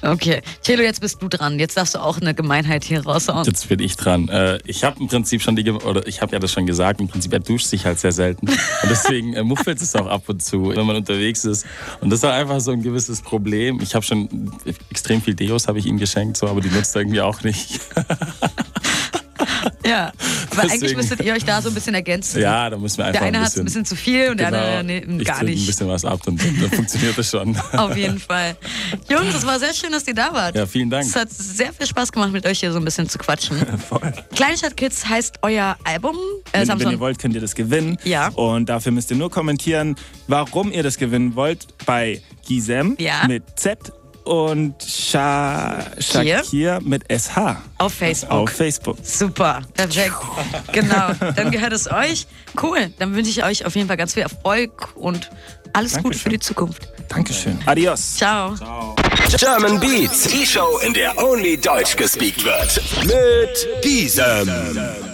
Okay. 0.00 0.42
Chelo, 0.64 0.82
jetzt 0.82 1.00
bist 1.00 1.20
du 1.20 1.28
dran. 1.28 1.58
Jetzt 1.58 1.76
darfst 1.76 1.94
du 1.94 1.98
auch 1.98 2.20
eine 2.20 2.32
Gemeinheit 2.32 2.84
hier 2.84 3.04
raushauen. 3.04 3.44
Jetzt 3.44 3.68
bin 3.68 3.80
ich 3.80 3.96
dran. 3.96 4.28
Äh, 4.28 4.58
ich 4.64 4.84
habe 4.84 5.00
im 5.00 5.08
Prinzip 5.08 5.42
schon 5.42 5.56
die, 5.56 5.64
Ge- 5.64 5.72
oder 5.72 6.06
ich 6.06 6.22
habe 6.22 6.32
ja 6.32 6.38
das 6.38 6.52
schon 6.52 6.66
gesagt, 6.66 7.00
im 7.00 7.08
Prinzip 7.08 7.32
er 7.32 7.40
duscht 7.40 7.66
sich 7.66 7.84
halt 7.84 7.98
sehr 7.98 8.12
selten. 8.12 8.48
Und 8.48 8.90
deswegen 8.90 9.34
äh, 9.34 9.42
muffelt 9.42 9.82
es 9.82 9.96
auch 9.96 10.06
ab 10.06 10.22
und 10.28 10.42
zu, 10.42 10.68
wenn 10.68 10.86
man 10.86 10.96
unterwegs 10.96 11.44
ist. 11.44 11.66
Und 12.00 12.10
das 12.10 12.20
ist 12.20 12.24
halt 12.24 12.34
einfach 12.34 12.60
so 12.60 12.70
ein 12.70 12.82
gewisses 12.82 13.22
Problem. 13.22 13.80
Ich 13.82 13.94
habe 13.94 14.04
schon 14.04 14.52
extrem 14.90 15.20
viel 15.20 15.34
Deos 15.34 15.66
habe 15.66 15.78
ich 15.80 15.86
ihm 15.86 15.98
geschenkt, 15.98 16.36
so, 16.36 16.46
aber 16.46 16.60
die 16.60 16.68
nutzt 16.68 16.94
er 16.94 17.02
irgendwie 17.02 17.20
auch 17.20 17.42
nicht. 17.42 17.80
Ja. 19.88 20.12
Aber 20.50 20.62
eigentlich 20.62 20.80
Deswegen- 20.80 20.96
müsstet 20.96 21.20
ihr 21.22 21.32
euch 21.34 21.44
da 21.44 21.62
so 21.62 21.68
ein 21.68 21.74
bisschen 21.74 21.94
ergänzen. 21.94 22.40
ja, 22.40 22.68
da 22.70 22.76
müssen 22.76 22.98
wir 22.98 23.06
einfach 23.06 23.20
Der 23.20 23.28
eine 23.28 23.38
ein 23.38 23.44
hat 23.44 23.56
ein 23.56 23.64
bisschen 23.64 23.84
zu 23.84 23.96
viel 23.96 24.30
und 24.30 24.38
der 24.40 24.50
genau, 24.50 24.58
andere 24.78 24.84
nee, 24.84 24.98
ich 24.98 25.26
gar 25.26 25.36
trinke 25.38 25.52
ein 25.52 25.54
nicht. 25.54 25.66
bisschen 25.66 25.88
was 25.88 26.04
ab, 26.04 26.20
dann, 26.24 26.36
dann 26.36 26.70
funktioniert 26.70 27.16
das 27.16 27.30
schon. 27.30 27.56
Auf 27.72 27.96
jeden 27.96 28.18
Fall. 28.18 28.56
Jungs, 29.08 29.34
es 29.34 29.46
war 29.46 29.58
sehr 29.58 29.72
schön, 29.74 29.92
dass 29.92 30.06
ihr 30.06 30.14
da 30.14 30.32
wart. 30.32 30.54
Ja, 30.56 30.66
vielen 30.66 30.90
Dank. 30.90 31.04
Es 31.06 31.14
hat 31.16 31.30
sehr 31.30 31.72
viel 31.72 31.86
Spaß 31.86 32.12
gemacht, 32.12 32.32
mit 32.32 32.46
euch 32.46 32.60
hier 32.60 32.72
so 32.72 32.78
ein 32.78 32.84
bisschen 32.84 33.08
zu 33.08 33.18
quatschen. 33.18 33.56
Voll. 33.88 34.12
Kleinstadt 34.34 34.76
Kids 34.76 35.06
heißt 35.08 35.36
euer 35.42 35.76
Album. 35.84 36.16
Äh, 36.52 36.66
Wenn, 36.66 36.80
wenn 36.80 36.90
ihr 36.90 37.00
wollt, 37.00 37.18
könnt 37.18 37.34
ihr 37.34 37.40
das 37.40 37.54
gewinnen. 37.54 37.96
Ja. 38.04 38.28
Und 38.28 38.68
dafür 38.68 38.92
müsst 38.92 39.10
ihr 39.10 39.16
nur 39.16 39.30
kommentieren, 39.30 39.96
warum 40.26 40.72
ihr 40.72 40.82
das 40.82 40.98
gewinnen 40.98 41.34
wollt 41.36 41.66
bei 41.86 42.20
Gisem 42.46 42.96
Ja. 42.98 43.26
mit 43.26 43.42
Z 43.56 43.92
und 44.28 44.74
Sha 44.82 45.84
Shakir 45.98 46.80
mit 46.82 47.04
SH 47.10 47.56
Auf 47.78 47.94
Facebook. 47.94 48.30
auf 48.30 48.50
Facebook. 48.50 48.96
Super, 49.02 49.62
perfekt. 49.74 50.14
Genau, 50.72 51.12
dann 51.34 51.50
gehört 51.50 51.72
es 51.72 51.90
euch. 51.90 52.26
Cool, 52.62 52.92
dann 52.98 53.14
wünsche 53.14 53.30
ich 53.30 53.42
euch 53.42 53.64
auf 53.64 53.74
jeden 53.74 53.88
Fall 53.88 53.96
ganz 53.96 54.14
viel 54.14 54.22
Erfolg 54.22 54.90
und 54.96 55.30
alles 55.72 55.92
Gute 55.92 56.02
Dankeschön. 56.02 56.22
für 56.22 56.28
die 56.30 56.38
Zukunft. 56.40 56.88
Dankeschön. 57.08 57.58
Adios. 57.66 58.16
Ciao. 58.16 58.54
German 59.36 59.80
Beats, 59.80 60.24
die 60.28 60.46
Show, 60.46 60.78
in 60.86 60.92
der 60.92 61.16
only 61.22 61.56
Deutsch 61.58 61.96
gespeakt 61.96 62.44
wird. 62.44 62.80
Mit 63.04 63.82
Gisem. 63.82 65.07